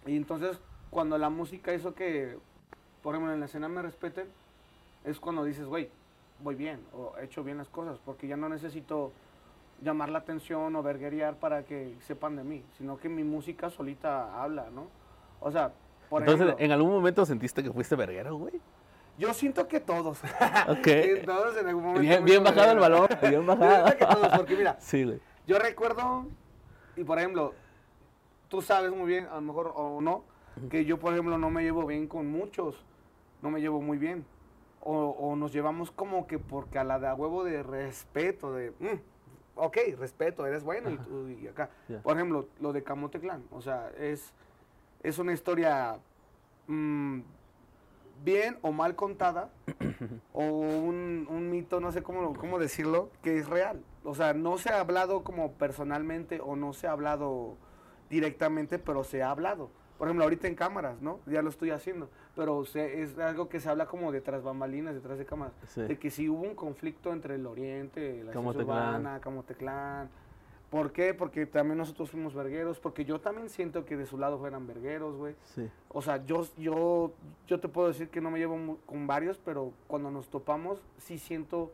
Y 0.07 0.17
entonces, 0.17 0.59
cuando 0.91 1.19
la 1.19 1.31
música 1.31 1.75
hizo 1.75 1.95
que, 1.95 2.37
por 3.03 3.15
ejemplo, 3.15 3.33
en 3.33 3.41
la 3.41 3.47
escena 3.47 3.69
me 3.69 3.83
respeten, 3.83 4.27
es 5.05 5.19
cuando 5.21 5.45
dices, 5.45 5.67
güey, 5.67 5.89
voy 6.41 6.55
bien, 6.57 6.81
o 6.93 7.15
he 7.19 7.25
hecho 7.25 7.45
bien 7.45 7.59
las 7.59 7.69
cosas, 7.69 7.99
porque 8.05 8.27
ya 8.27 8.37
no 8.37 8.49
necesito 8.49 9.13
llamar 9.83 10.09
la 10.11 10.19
atención 10.21 10.75
o 10.77 10.83
verguerear 10.83 11.37
para 11.37 11.65
que 11.65 11.95
sepan 12.01 12.37
de 12.37 12.45
mí, 12.45 12.65
sino 12.79 12.97
que 12.97 13.09
mi 13.09 13.25
música 13.25 13.71
solita 13.71 14.43
habla, 14.43 14.67
¿no? 14.75 14.87
O 15.41 15.51
sea, 15.51 15.73
por 16.09 16.23
Entonces, 16.23 16.47
ejemplo, 16.47 16.65
¿en 16.65 16.73
algún 16.73 16.93
momento 16.93 17.27
sentiste 17.27 17.63
que 17.63 17.73
fuiste 17.73 17.97
verguero, 17.97 18.37
güey? 18.37 18.61
yo 19.17 19.33
siento 19.33 19.69
que 19.69 19.79
todos. 19.81 20.21
Ok. 20.69 20.83
que 20.83 21.23
todos 21.25 21.57
en 21.57 21.69
algún 21.69 21.83
momento. 21.85 22.01
Bien, 22.01 22.25
bien 22.25 22.43
bajado 22.43 22.73
el 22.73 22.79
balón, 22.79 23.09
bien 23.21 23.33
Yo 23.35 23.45
bajado. 23.47 23.87
siento 23.87 23.99
que 23.99 24.15
todos, 24.15 24.29
porque 24.39 24.57
mira, 24.57 24.77
Sí, 24.81 25.05
güey. 25.05 25.21
Yo 25.47 25.59
recuerdo, 25.59 26.27
y 26.97 27.05
por 27.05 27.19
ejemplo, 27.19 27.55
tú 28.49 28.63
sabes 28.63 28.91
muy 28.93 29.07
bien, 29.07 29.27
a 29.27 29.35
lo 29.37 29.41
mejor 29.43 29.73
o 29.77 30.01
no, 30.01 30.25
que 30.71 30.85
yo, 30.85 30.99
por 30.99 31.13
ejemplo, 31.13 31.37
no 31.39 31.51
me 31.51 31.63
llevo 31.63 31.85
bien 31.87 32.07
con 32.09 32.27
muchos, 32.31 32.85
no 33.43 33.51
me 33.51 33.61
llevo 33.61 33.81
muy 33.81 33.99
bien. 33.99 34.25
O, 34.81 34.93
o 35.11 35.37
nos 35.37 35.53
llevamos 35.53 35.91
como 35.91 36.27
que 36.27 36.39
porque 36.39 36.79
a 36.79 36.85
la 36.85 36.99
de 36.99 37.07
a 37.09 37.15
huevo 37.15 37.43
de 37.45 37.63
respeto, 37.63 38.53
de, 38.53 38.71
mm, 38.81 38.99
ok, 39.57 39.79
respeto, 39.99 40.47
eres 40.47 40.65
bueno 40.65 40.91
y, 40.91 40.97
tú, 40.99 41.29
y 41.29 41.47
acá. 41.49 41.71
Por 42.03 42.17
ejemplo, 42.17 42.49
lo 42.61 42.73
de 42.73 42.83
Camote 42.83 43.21
Clan, 43.21 43.45
o 43.51 43.61
sea, 43.61 43.91
es, 43.99 44.33
es 45.03 45.19
una 45.19 45.33
historia 45.33 45.99
mm, 46.67 47.21
bien 48.25 48.59
o 48.63 48.73
mal 48.73 48.97
contada, 48.97 49.51
o 50.33 50.43
un, 50.43 51.27
un 51.29 51.51
mito, 51.51 51.81
no 51.81 51.93
sé 51.93 52.03
cómo, 52.03 52.35
cómo 52.35 52.59
decirlo, 52.59 53.11
que 53.23 53.39
es 53.39 53.49
real. 53.49 53.83
O 54.05 54.15
sea, 54.15 54.35
no 54.35 54.59
se 54.59 54.71
ha 54.71 54.81
hablado 54.81 55.25
como 55.25 55.53
personalmente 55.53 56.41
o 56.41 56.57
no 56.57 56.73
se 56.73 56.87
ha 56.87 56.93
hablado 56.93 57.57
directamente, 58.11 58.79
pero 58.79 59.05
se 59.05 59.23
ha 59.23 59.31
hablado. 59.31 59.71
Por 59.99 60.09
ejemplo, 60.09 60.25
ahorita 60.25 60.49
en 60.49 60.55
cámaras, 60.55 61.01
¿no? 61.01 61.21
Ya 61.27 61.41
lo 61.43 61.49
estoy 61.49 61.71
haciendo, 61.71 62.11
pero 62.37 62.65
se- 62.65 63.03
es 63.03 63.19
algo 63.19 63.49
que 63.49 63.61
se 63.61 63.69
habla 63.69 63.87
como 63.87 64.11
detrás 64.13 64.43
bambalinas, 64.43 64.95
detrás 64.95 65.19
de 65.19 65.25
cámaras. 65.25 65.55
Sí. 65.69 65.83
De 65.83 65.99
que 65.99 66.11
si 66.11 66.29
hubo 66.29 66.43
un 66.43 66.55
conflicto 66.55 67.13
entre 67.13 67.37
el 67.37 67.47
Oriente, 67.47 68.23
la 68.25 68.33
Clan. 68.33 68.47
Urbana, 68.47 69.21
Camoteclán. 69.21 70.09
¿Por 70.71 70.91
qué? 70.91 71.15
Porque 71.15 71.47
también 71.47 71.79
nosotros 71.79 72.11
fuimos 72.11 72.35
vergueros, 72.35 72.81
porque 72.81 73.05
yo 73.05 73.21
también 73.21 73.49
siento 73.49 73.85
que 73.85 73.97
de 73.97 74.07
su 74.07 74.19
lado 74.19 74.39
fueran 74.39 74.67
vergueros, 74.67 75.17
güey. 75.17 75.37
Sí. 75.55 75.71
O 75.91 76.03
sea, 76.03 76.25
yo, 76.27 76.45
yo, 76.59 77.13
yo 77.47 77.61
te 77.61 77.69
puedo 77.69 77.87
decir 77.89 78.09
que 78.09 78.21
no 78.21 78.31
me 78.33 78.41
llevo 78.41 78.79
con 78.85 79.07
varios, 79.07 79.39
pero 79.39 79.73
cuando 79.87 80.11
nos 80.11 80.29
topamos 80.29 80.83
sí 80.99 81.19
siento, 81.19 81.71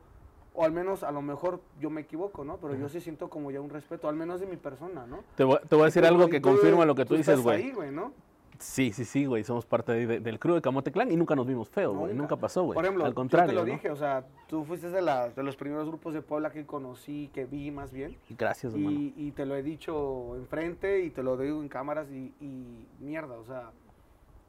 o 0.53 0.65
al 0.65 0.73
menos 0.73 1.03
a 1.03 1.13
lo 1.13 1.23
mejor 1.23 1.61
yo 1.81 1.89
me 1.89 2.03
equivoco, 2.03 2.45
¿no? 2.45 2.59
Pero 2.59 2.75
yo 2.75 2.91
sí 2.91 3.01
siento 3.01 3.31
como 3.31 3.51
ya 3.51 3.63
un 3.63 3.71
respeto, 3.71 4.07
al 4.07 4.17
menos 4.17 4.39
de 4.41 4.47
mi 4.47 4.57
persona, 4.57 5.07
¿no? 5.07 5.21
Te 5.35 5.45
voy, 5.45 5.59
te 5.67 5.77
voy 5.77 5.83
a 5.83 5.87
decir 5.87 6.03
Tú- 6.03 6.09
algo 6.09 6.29
que 6.29 6.41
tú- 6.41 6.51
confirma 6.51 6.85
lo 6.85 6.95
que 6.95 7.07
tú, 7.07 7.15
dices, 7.15 7.41
güey. 7.41 7.63
ahí, 7.63 7.71
güey, 7.73 7.91
¿no? 7.91 8.13
Sí, 8.61 8.93
sí, 8.93 9.05
sí, 9.05 9.25
güey. 9.25 9.43
Somos 9.43 9.65
parte 9.65 9.93
de- 9.93 10.07
de- 10.07 10.21
del 10.21 10.39
crew 10.39 10.55
de 10.55 10.61
Camote 10.61 10.93
Clan 10.93 11.11
y 11.11 11.17
nunca 11.17 11.35
nos 11.35 11.47
vimos 11.47 11.69
feo, 11.71 11.95
güey. 11.95 12.15
Nunca 12.15 12.37
pasó, 12.37 12.63
güey. 12.65 12.75
Por 12.75 12.85
ejemplo, 12.85 13.05
Al 13.07 13.15
contrario. 13.15 13.47
yo 13.53 13.61
te 13.61 13.67
lo 13.67 13.67
¿no? 13.67 13.73
dije, 13.73 13.91
o 13.91 13.97
sea, 13.97 14.25
tú 14.49 14.65
fuiste 14.65 14.91
de, 14.91 15.01
la- 15.03 15.31
de 15.31 15.43
los 15.43 15.57
primeros 15.57 15.89
grupos 15.89 16.13
de 16.15 16.21
Puebla 16.23 16.51
que 16.51 16.67
conocí, 16.67 17.31
que 17.33 17.47
vi 17.47 17.71
más 17.71 17.91
bien. 17.93 18.17
Gracias, 18.39 18.75
hermano. 18.75 18.91
Y, 18.99 19.15
y 19.17 19.31
te 19.33 19.47
lo 19.47 19.57
he 19.57 19.63
dicho 19.63 20.37
enfrente 20.37 21.01
y 21.03 21.11
te 21.11 21.23
lo 21.23 21.37
digo 21.37 21.61
en 21.63 21.69
cámaras 21.69 22.11
y, 22.11 22.33
y 22.41 22.87
mierda, 23.01 23.39
o 23.39 23.45
sea, 23.45 23.71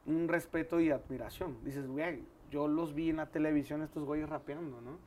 un 0.06 0.28
respeto 0.28 0.78
y 0.80 0.90
admiración. 0.90 1.56
Dices, 1.64 1.86
güey, 1.86 2.20
yo 2.50 2.68
los 2.68 2.94
vi 2.94 3.08
en 3.10 3.16
la 3.16 3.26
televisión 3.26 3.82
estos 3.82 4.04
güeyes 4.04 4.28
rapeando, 4.28 4.80
¿no? 4.82 4.98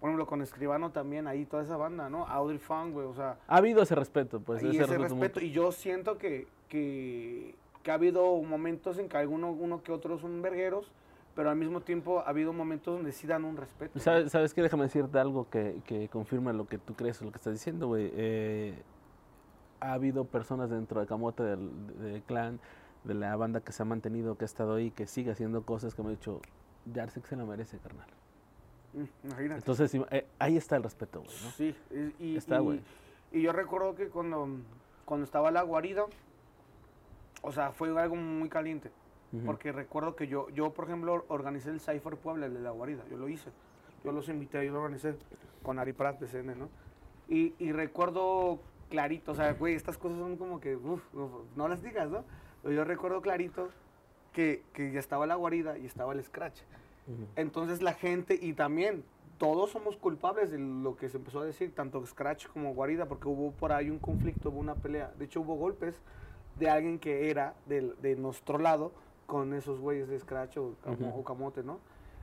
Por 0.00 0.08
ejemplo, 0.10 0.26
con 0.26 0.42
Escribano 0.42 0.90
también, 0.90 1.26
ahí 1.26 1.44
toda 1.46 1.62
esa 1.62 1.76
banda, 1.76 2.08
¿no? 2.10 2.26
Audrey 2.26 2.58
Funk, 2.58 2.92
güey, 2.92 3.06
o 3.06 3.14
sea, 3.14 3.36
Ha 3.46 3.56
habido 3.56 3.82
ese 3.82 3.94
respeto, 3.94 4.40
pues. 4.40 4.62
y 4.62 4.68
ese, 4.68 4.84
ese 4.84 4.98
respeto. 4.98 5.40
Y 5.40 5.50
yo 5.50 5.72
siento 5.72 6.18
que, 6.18 6.46
que, 6.68 7.54
que 7.84 7.90
ha 7.92 7.94
habido 7.94 8.42
momentos 8.42 8.98
en 8.98 9.08
que 9.08 9.16
alguno 9.16 9.52
uno 9.52 9.82
que 9.84 9.92
otros 9.92 10.22
son 10.22 10.42
vergueros, 10.42 10.90
pero 11.36 11.50
al 11.50 11.56
mismo 11.56 11.80
tiempo 11.82 12.20
ha 12.20 12.28
habido 12.30 12.52
momentos 12.52 12.94
donde 12.94 13.12
sí 13.12 13.26
dan 13.26 13.44
un 13.44 13.56
respeto. 13.56 13.98
¿Sabes, 14.00 14.32
¿Sabes 14.32 14.54
qué? 14.54 14.62
Déjame 14.62 14.84
decirte 14.84 15.18
algo 15.18 15.48
que, 15.50 15.80
que 15.86 16.08
confirma 16.08 16.52
lo 16.52 16.66
que 16.66 16.78
tú 16.78 16.94
crees 16.94 17.20
o 17.20 17.26
lo 17.26 17.30
que 17.30 17.36
estás 17.38 17.52
diciendo, 17.52 17.86
güey. 17.88 18.10
Eh, 18.14 18.82
ha 19.80 19.92
habido 19.92 20.24
personas 20.24 20.70
dentro 20.70 21.00
de 21.00 21.06
Camote, 21.06 21.42
del, 21.42 21.98
del 21.98 22.22
clan, 22.22 22.58
de 23.04 23.14
la 23.14 23.36
banda 23.36 23.60
que 23.60 23.72
se 23.72 23.82
ha 23.82 23.84
mantenido, 23.84 24.36
que 24.38 24.44
ha 24.44 24.46
estado 24.46 24.76
ahí, 24.76 24.90
que 24.90 25.06
sigue 25.06 25.30
haciendo 25.30 25.62
cosas 25.66 25.94
que 25.94 26.02
me 26.02 26.08
han 26.08 26.14
dicho, 26.14 26.40
Jarsek 26.94 27.26
se 27.26 27.36
la 27.36 27.44
merece, 27.44 27.76
carnal. 27.78 28.06
Mm, 28.94 29.26
Imagínate. 29.26 29.58
Entonces, 29.58 29.94
eh, 30.10 30.26
ahí 30.38 30.56
está 30.56 30.76
el 30.76 30.84
respeto, 30.84 31.20
güey, 31.20 31.36
¿no? 31.44 31.50
Sí, 31.50 31.74
y, 32.18 32.36
Está, 32.36 32.56
y- 32.56 32.60
güey. 32.64 32.80
y 33.32 33.42
yo 33.42 33.52
recuerdo 33.52 33.94
que 33.94 34.08
cuando, 34.08 34.48
cuando 35.04 35.24
estaba 35.24 35.50
la 35.50 35.62
guarida, 35.62 36.04
o 37.44 37.52
sea, 37.52 37.72
fue 37.72 37.88
algo 38.00 38.16
muy 38.16 38.48
caliente. 38.48 38.90
Ujú. 39.32 39.44
Porque 39.44 39.72
recuerdo 39.72 40.16
que 40.16 40.26
yo, 40.26 40.48
yo, 40.50 40.72
por 40.72 40.86
ejemplo, 40.86 41.24
organicé 41.28 41.70
el 41.70 41.80
Cypher 41.80 42.16
Puebla, 42.16 42.46
el 42.46 42.54
de 42.54 42.60
la 42.60 42.70
guarida. 42.70 43.04
Yo 43.10 43.16
lo 43.16 43.28
hice. 43.28 43.50
Yo 44.04 44.12
los 44.12 44.28
invité, 44.28 44.64
yo 44.64 44.72
lo 44.72 44.80
organicé 44.80 45.14
con 45.62 45.78
Ari 45.78 45.92
Prat 45.92 46.20
de 46.20 46.26
CN, 46.26 46.54
¿no? 46.56 46.68
Y, 47.28 47.54
y 47.58 47.72
recuerdo 47.72 48.60
clarito, 48.90 49.32
o 49.32 49.34
sea, 49.34 49.54
güey, 49.54 49.74
estas 49.74 49.96
cosas 49.96 50.18
son 50.18 50.36
como 50.36 50.60
que, 50.60 50.76
uf, 50.76 51.02
uf, 51.14 51.30
no 51.56 51.68
las 51.68 51.82
digas, 51.82 52.10
¿no? 52.10 52.24
Yo 52.70 52.84
recuerdo 52.84 53.22
clarito 53.22 53.70
que, 54.32 54.62
que 54.72 54.92
ya 54.92 55.00
estaba 55.00 55.26
la 55.26 55.36
guarida 55.36 55.78
y 55.78 55.86
estaba 55.86 56.12
el 56.12 56.22
Scratch. 56.22 56.60
Ujú. 57.06 57.26
Entonces 57.36 57.82
la 57.82 57.94
gente, 57.94 58.38
y 58.40 58.52
también 58.52 59.04
todos 59.38 59.70
somos 59.70 59.96
culpables 59.96 60.50
de 60.50 60.58
lo 60.58 60.96
que 60.96 61.08
se 61.08 61.16
empezó 61.16 61.40
a 61.40 61.44
decir, 61.44 61.74
tanto 61.74 62.04
Scratch 62.06 62.46
como 62.48 62.74
Guarida, 62.74 63.06
porque 63.06 63.28
hubo 63.28 63.52
por 63.52 63.72
ahí 63.72 63.90
un 63.90 63.98
conflicto, 63.98 64.50
hubo 64.50 64.60
una 64.60 64.74
pelea. 64.74 65.12
De 65.18 65.24
hecho, 65.24 65.40
hubo 65.40 65.54
golpes 65.56 65.94
de 66.58 66.70
alguien 66.70 66.98
que 66.98 67.30
era 67.30 67.54
del- 67.66 67.96
de, 68.00 68.16
nuestro 68.16 68.58
lado 68.58 68.92
con 69.26 69.54
esos 69.54 69.80
güeyes 69.80 70.08
de 70.08 70.18
Scratch 70.20 70.56
o, 70.58 70.74
o 71.16 71.24
Camote, 71.24 71.62
¿no? 71.62 71.78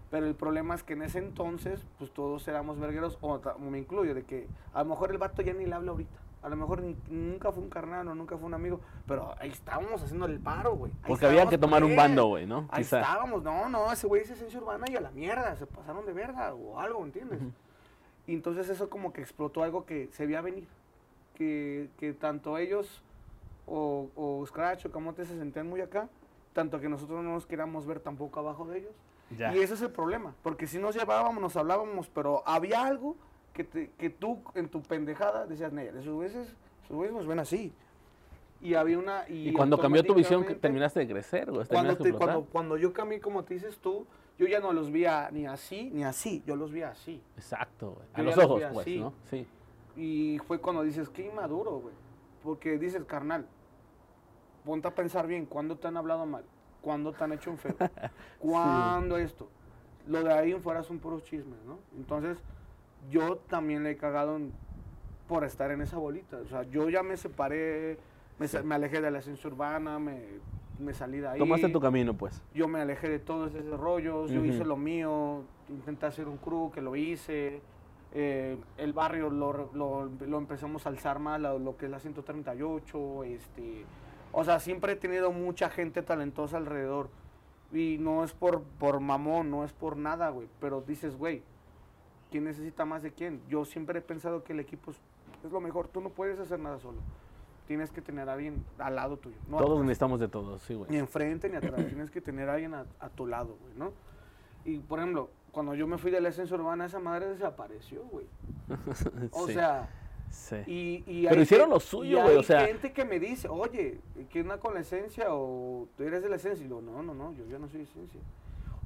Pero 0.10 0.26
el 0.28 0.36
problema 0.36 0.76
es 0.76 0.84
que 0.84 0.94
en 0.94 1.04
ese 1.04 1.20
entonces, 1.20 1.86
pues 1.98 2.12
todos 2.12 2.46
éramos 2.48 2.80
vergueros, 2.80 3.18
o 3.22 3.40
me 3.60 3.80
incluyo, 3.80 4.14
de 4.14 4.24
que 4.24 4.48
a 4.74 4.84
lo 4.84 4.90
mejor 4.90 5.12
el 5.12 5.18
vato 5.18 5.42
ya 5.42 5.54
ni 5.54 5.66
le 5.66 5.74
habla 5.74 5.92
ahorita. 5.92 6.20
A 6.44 6.50
lo 6.50 6.56
mejor 6.56 6.82
ni- 6.82 6.98
nunca 7.10 7.52
fue 7.52 7.62
un 7.64 7.70
carnal 7.70 8.08
o 8.08 8.16
nunca 8.16 8.36
fue 8.38 8.48
un 8.48 8.54
amigo, 8.54 8.82
pero 9.08 9.34
ahí 9.40 9.50
estábamos 9.52 10.02
haciendo 10.02 10.26
el 10.26 10.40
paro, 10.40 10.76
güey. 10.76 10.92
Porque 11.08 11.28
había 11.28 11.46
que 11.46 11.58
tomar 11.58 11.84
un 11.84 11.96
bando, 11.96 12.26
güey, 12.28 12.46
¿no? 12.48 12.68
Ahí 12.72 12.84
Quizá. 12.84 13.00
estábamos, 13.00 13.44
no, 13.44 13.70
no, 13.70 13.92
ese 13.92 14.08
güey 14.08 14.24
es 14.24 14.32
esencia 14.32 14.60
urbana 14.60 14.86
y 14.90 14.96
a 14.96 15.02
la 15.02 15.12
mierda, 15.12 15.56
se 15.56 15.66
pasaron 15.68 16.06
de 16.06 16.14
verga 16.14 16.54
o 16.54 16.80
algo, 16.80 17.04
¿entiendes? 17.06 17.40
Y 18.28 18.34
entonces 18.34 18.70
eso 18.70 18.90
como 18.90 19.14
que 19.14 19.22
explotó 19.22 19.64
algo 19.64 19.86
que 19.86 20.10
se 20.14 20.26
veía 20.26 20.42
venir, 20.42 20.68
que, 21.36 21.90
que 21.98 22.14
tanto 22.14 22.58
ellos 22.58 23.02
o, 23.66 24.10
o 24.16 24.46
Scratch 24.46 24.86
o 24.86 24.92
Camote 24.92 25.26
se 25.26 25.38
sentían 25.38 25.68
muy 25.70 25.82
acá, 25.82 26.10
tanto 26.54 26.80
que 26.80 26.90
nosotros 26.90 27.24
no 27.24 27.32
nos 27.34 27.46
queríamos 27.46 27.86
ver 27.86 28.00
tampoco 28.00 28.40
abajo 28.40 28.66
de 28.66 28.80
ellos. 28.80 28.94
Ya. 29.38 29.56
Y 29.56 29.60
ese 29.60 29.76
es 29.76 29.82
el 29.82 29.92
problema, 29.92 30.36
porque 30.44 30.68
si 30.68 30.78
nos 30.78 30.96
llevábamos, 30.96 31.42
nos 31.42 31.56
hablábamos, 31.56 32.10
pero 32.10 32.44
había 32.46 32.84
algo 32.86 33.16
que, 33.54 33.64
te- 33.64 33.90
que 33.98 34.10
tú 34.10 34.40
en 34.56 34.68
tu 34.70 34.82
pendejada 34.82 35.46
decías, 35.46 35.72
"Nel, 35.72 35.96
esos 35.98 36.14
güeyes, 36.14 36.36
esos 36.36 36.96
güeyes 36.96 37.14
nos 37.16 37.26
ven 37.28 37.40
así. 37.40 37.74
Y 38.60 38.76
había 38.76 39.00
una... 39.00 39.28
Y, 39.28 39.50
Y 39.50 39.54
cuando 39.54 39.80
cambió 39.80 40.04
tu 40.04 40.14
visión, 40.14 40.46
que 40.46 40.54
terminaste 40.56 41.00
de 41.00 41.08
crecer, 41.08 41.50
güey. 41.52 41.66
cuando, 41.68 41.98
te- 41.98 42.14
cuando, 42.14 42.46
cuando 42.46 42.78
yo 42.78 42.94
cambié, 42.94 43.20
como 43.20 43.44
te 43.44 43.54
dices 43.56 43.78
tú, 43.80 44.06
yo 44.38 44.46
ya 44.48 44.60
no 44.60 44.72
los 44.74 44.92
veía 44.92 45.30
ni 45.32 45.46
así 45.48 45.90
ni 45.94 46.04
así, 46.04 46.44
yo 46.46 46.56
los 46.56 46.72
vi 46.72 46.82
así. 46.84 47.22
Exacto, 47.38 47.92
güey. 47.94 48.08
A 48.14 48.22
los 48.22 48.38
ojos, 48.38 48.60
vi 48.60 48.66
pues, 48.74 48.80
así. 48.86 49.00
¿no? 49.00 49.14
Sí. 49.30 49.48
Y 49.96 50.40
fue 50.48 50.60
cuando 50.60 50.84
dices, 50.84 51.10
qué 51.10 51.26
inmaduro, 51.28 51.80
güey. 51.80 51.96
Porque 52.44 52.78
dices, 52.78 53.04
carnal, 53.06 53.46
ponte 54.66 54.88
a 54.88 54.96
pensar 54.96 55.28
bien, 55.28 55.46
¿cuándo 55.46 55.78
te 55.78 55.88
han 55.88 55.98
hablado 55.98 56.26
mal? 56.26 56.44
¿Cuándo 56.82 57.12
te 57.14 57.24
han 57.24 57.34
hecho 57.34 57.52
un 57.52 57.58
feo? 57.58 57.76
¿Cuándo 58.40 59.18
esto? 59.18 59.48
Lo 60.08 60.24
de 60.24 60.34
ahí 60.34 60.52
en 60.52 60.62
fuera 60.62 60.82
son 60.84 61.00
puros 61.00 61.24
chismes, 61.24 61.60
¿no? 61.66 61.78
Entonces, 61.96 62.38
yo 63.10 63.38
también 63.38 63.84
le 63.84 63.92
he 63.92 63.98
cagado 63.98 64.38
en- 64.38 64.52
por 65.28 65.44
estar 65.44 65.72
en 65.72 65.82
esa 65.82 65.98
bolita. 65.98 66.38
O 66.38 66.48
sea, 66.48 66.64
yo 66.64 66.90
ya 66.90 67.04
me 67.04 67.16
separé, 67.18 67.98
me, 68.40 68.76
alejé 68.76 69.00
de 69.00 69.12
la 69.12 69.20
esencia 69.20 69.48
urbana, 69.50 70.00
me, 70.00 70.20
me 70.80 70.94
salí 70.94 71.20
de 71.20 71.28
ahí. 71.28 71.40
Tomaste 71.40 71.70
tu 71.70 71.80
camino, 71.80 72.16
pues. 72.18 72.42
yo 72.54 72.68
me 72.68 72.82
alejé 72.82 73.08
de 73.10 73.20
todos 73.20 73.54
esos 73.54 73.80
rollos, 73.80 74.32
yo 74.32 74.44
hice 74.44 74.66
lo 74.66 74.76
mío, 74.76 75.44
intenté 75.70 76.08
hacer 76.08 76.28
un 76.28 76.38
crew 76.38 76.72
que 76.72 76.82
lo 76.82 76.96
hice, 76.96 77.62
eh, 78.14 78.58
el 78.78 78.94
barrio 78.94 79.30
lo, 79.30 79.70
lo- 79.74 80.06
lo 80.06 80.38
empezamos 80.38 80.86
a 80.86 80.90
alzar 80.90 81.20
más, 81.20 81.40
lo, 81.40 81.60
lo 81.60 81.78
que 81.78 81.86
es 81.86 81.92
la 81.92 82.00
138, 82.00 83.24
este, 83.24 83.86
o 84.32 84.44
sea, 84.44 84.60
siempre 84.60 84.94
he 84.94 84.96
tenido 84.96 85.32
mucha 85.32 85.70
gente 85.70 86.02
talentosa 86.02 86.58
alrededor 86.58 87.10
y 87.72 87.98
no 88.00 88.24
es 88.24 88.34
por, 88.34 88.64
por 88.64 89.00
mamón, 89.00 89.50
no 89.50 89.64
es 89.64 89.72
por 89.74 89.96
nada, 89.98 90.30
güey, 90.30 90.48
pero 90.60 90.82
dices, 90.82 91.16
güey, 91.18 91.42
¿quién 92.30 92.44
necesita 92.44 92.84
más 92.86 93.02
de 93.02 93.12
quién? 93.14 93.42
Yo 93.48 93.64
siempre 93.66 94.00
he 94.00 94.02
pensado 94.02 94.44
que 94.44 94.54
el 94.54 94.60
equipo 94.60 94.92
es, 94.92 95.02
es 95.46 95.52
lo 95.52 95.62
mejor, 95.62 95.88
tú 95.88 96.02
no 96.02 96.10
puedes 96.10 96.38
hacer 96.40 96.60
nada 96.60 96.80
solo, 96.80 97.00
tienes 97.68 97.92
que 97.92 98.02
tener 98.02 98.28
a 98.28 98.34
alguien 98.34 98.66
al 98.78 98.96
lado 98.98 99.16
tuyo. 99.18 99.38
no 99.48 99.56
Todos 99.58 99.70
atrás 99.72 99.86
necesitamos 99.86 100.20
de 100.20 100.28
todos, 100.28 100.62
sí, 100.64 100.74
ni 100.74 100.80
güey. 100.80 100.98
enfrente 100.98 101.48
ni 101.48 101.56
atrás. 101.56 101.86
Tienes 101.88 102.12
que 102.12 102.20
tener 102.20 102.50
a 102.50 102.54
alguien 102.56 102.74
a, 102.74 102.86
a 103.00 103.08
tu 103.10 103.26
lado, 103.26 103.56
güey, 103.62 103.74
¿no? 103.78 103.94
Y, 104.66 104.80
por 104.80 105.00
ejemplo, 105.00 105.30
cuando 105.52 105.74
yo 105.76 105.88
me 105.88 105.98
fui 105.98 106.12
de 106.12 106.22
la 106.22 106.30
esencia 106.30 106.56
urbana, 106.56 106.86
esa 106.86 107.00
madre 107.00 107.28
desapareció, 107.28 108.04
güey. 108.06 108.26
O 109.32 109.48
Sí, 109.48 109.54
sea, 109.54 109.90
sí. 110.30 110.56
y, 110.66 111.04
y 111.06 111.24
Pero 111.24 111.36
hay 111.36 111.42
hicieron 111.42 111.68
gen- 111.68 111.74
lo 111.74 111.80
suyo, 111.80 112.22
güey, 112.22 112.36
o 112.36 112.40
hay 112.40 112.44
sea- 112.46 112.66
gente 112.68 112.94
que 112.94 113.06
me 113.06 113.20
dice, 113.20 113.48
oye, 113.50 114.00
¿qué 114.30 114.42
onda 114.42 114.58
con 114.60 114.74
la 114.74 114.80
esencia? 114.82 115.28
O 115.34 115.88
tú 115.98 116.04
eres 116.04 116.24
de 116.24 116.30
la 116.30 116.38
esencia. 116.38 116.64
Y 116.64 116.68
digo, 116.68 116.82
no, 116.82 117.04
no, 117.04 117.14
no, 117.14 117.34
yo 117.34 117.46
ya 117.48 117.60
no 117.60 117.68
soy 117.68 117.82
esencia. 117.82 118.20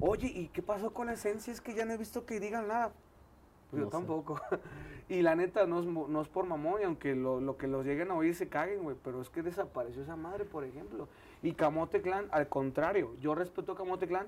Oye, 0.00 0.26
¿y 0.26 0.48
qué 0.48 0.60
pasó 0.62 0.92
con 0.92 1.06
la 1.06 1.14
esencia? 1.14 1.52
Es 1.52 1.60
que 1.60 1.74
ya 1.74 1.84
no 1.84 1.92
he 1.92 1.96
visto 1.96 2.26
que 2.26 2.38
digan 2.40 2.68
nada. 2.68 2.92
Pues 3.70 3.80
No 3.80 3.86
yo 3.86 3.90
tampoco. 3.90 4.40
y 5.08 5.22
la 5.22 5.34
neta, 5.34 5.66
no 5.66 5.80
es, 5.80 5.86
no 5.86 6.20
es 6.20 6.28
por 6.28 6.46
mamón, 6.46 6.80
y 6.82 6.84
aunque 6.84 7.14
lo, 7.14 7.40
lo 7.40 7.56
que 7.56 7.66
los 7.66 7.84
lleguen 7.86 8.10
a 8.10 8.14
oír 8.14 8.34
se 8.34 8.48
caguen, 8.48 8.82
güey. 8.82 8.96
Pero 9.02 9.22
es 9.22 9.30
que 9.30 9.42
desapareció 9.42 10.02
esa 10.02 10.16
madre, 10.16 10.44
por 10.44 10.64
ejemplo. 10.64 11.08
Y 11.42 11.52
Camote 11.52 12.02
Clan, 12.02 12.26
al 12.30 12.48
contrario, 12.48 13.14
yo 13.20 13.34
respeto 13.34 13.72
a 13.72 13.76
Camote 13.76 14.06
Clan 14.06 14.26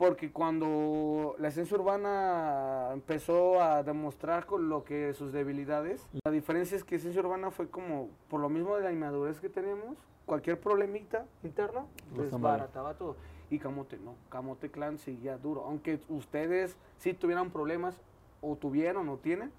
porque 0.00 0.32
cuando 0.32 1.36
la 1.38 1.48
esencia 1.48 1.76
urbana 1.76 2.88
empezó 2.94 3.60
a 3.60 3.82
demostrar 3.82 4.46
con 4.46 4.70
lo 4.70 4.82
que 4.82 5.12
sus 5.12 5.30
debilidades, 5.30 6.06
la 6.24 6.30
diferencia 6.30 6.74
es 6.74 6.84
que 6.84 6.94
esencia 6.94 7.20
urbana 7.20 7.50
fue 7.50 7.68
como, 7.68 8.08
por 8.30 8.40
lo 8.40 8.48
mismo 8.48 8.74
de 8.76 8.82
la 8.82 8.92
inmadurez 8.92 9.40
que 9.40 9.50
tenemos, 9.50 9.98
cualquier 10.24 10.58
problemita 10.58 11.26
interno 11.42 11.86
desbarataba 12.16 12.94
todo. 12.94 13.16
Y 13.50 13.58
Camote 13.58 13.98
no, 13.98 14.14
Camote 14.30 14.70
Clan 14.70 14.96
seguía 14.96 15.36
duro. 15.36 15.64
Aunque 15.66 16.00
ustedes 16.08 16.78
sí 16.96 17.12
tuvieran 17.12 17.50
problemas, 17.50 17.94
o 18.40 18.56
tuvieron 18.56 19.06
o 19.10 19.18
tienen, 19.18 19.52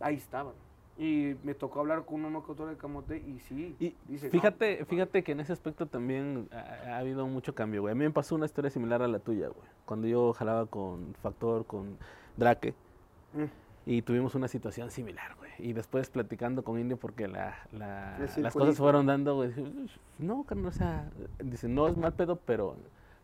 ahí 0.00 0.14
estaban. 0.14 0.54
Y 0.98 1.36
me 1.44 1.54
tocó 1.54 1.80
hablar 1.80 2.04
con 2.06 2.24
uno 2.24 2.42
que 2.44 2.52
otro 2.52 2.66
de 2.66 2.76
Camote 2.76 3.18
y 3.18 3.38
sí, 3.40 3.76
Y 3.78 3.94
dice, 4.08 4.26
no, 4.26 4.32
fíjate, 4.32 4.84
fíjate 4.86 5.22
que 5.22 5.32
en 5.32 5.40
ese 5.40 5.52
aspecto 5.52 5.86
también 5.86 6.48
ha, 6.52 6.92
ha 6.94 6.98
habido 6.98 7.26
mucho 7.26 7.54
cambio, 7.54 7.82
güey. 7.82 7.92
A 7.92 7.94
mí 7.94 8.04
me 8.04 8.10
pasó 8.10 8.34
una 8.34 8.46
historia 8.46 8.70
similar 8.70 9.02
a 9.02 9.08
la 9.08 9.18
tuya, 9.18 9.48
güey. 9.48 9.68
Cuando 9.84 10.06
yo 10.08 10.32
jalaba 10.32 10.64
con 10.66 11.14
Factor, 11.22 11.66
con 11.66 11.98
Drake, 12.38 12.74
mm, 13.34 13.44
y 13.90 14.02
tuvimos 14.02 14.34
una 14.34 14.48
situación 14.48 14.90
similar, 14.90 15.36
güey. 15.36 15.50
Y 15.58 15.74
después 15.74 16.08
platicando 16.08 16.64
con 16.64 16.78
Indio 16.80 16.96
porque 16.96 17.28
la, 17.28 17.56
la- 17.72 18.18
las 18.38 18.54
cosas 18.54 18.74
se 18.74 18.80
fueron 18.82 19.04
dando, 19.06 19.34
güey. 19.36 19.52
No, 20.18 20.44
carnal, 20.44 20.66
o 20.68 20.72
sea, 20.72 21.10
dice, 21.44 21.68
no 21.68 21.88
es 21.88 21.96
mal 21.96 22.14
pedo, 22.14 22.36
pero 22.36 22.74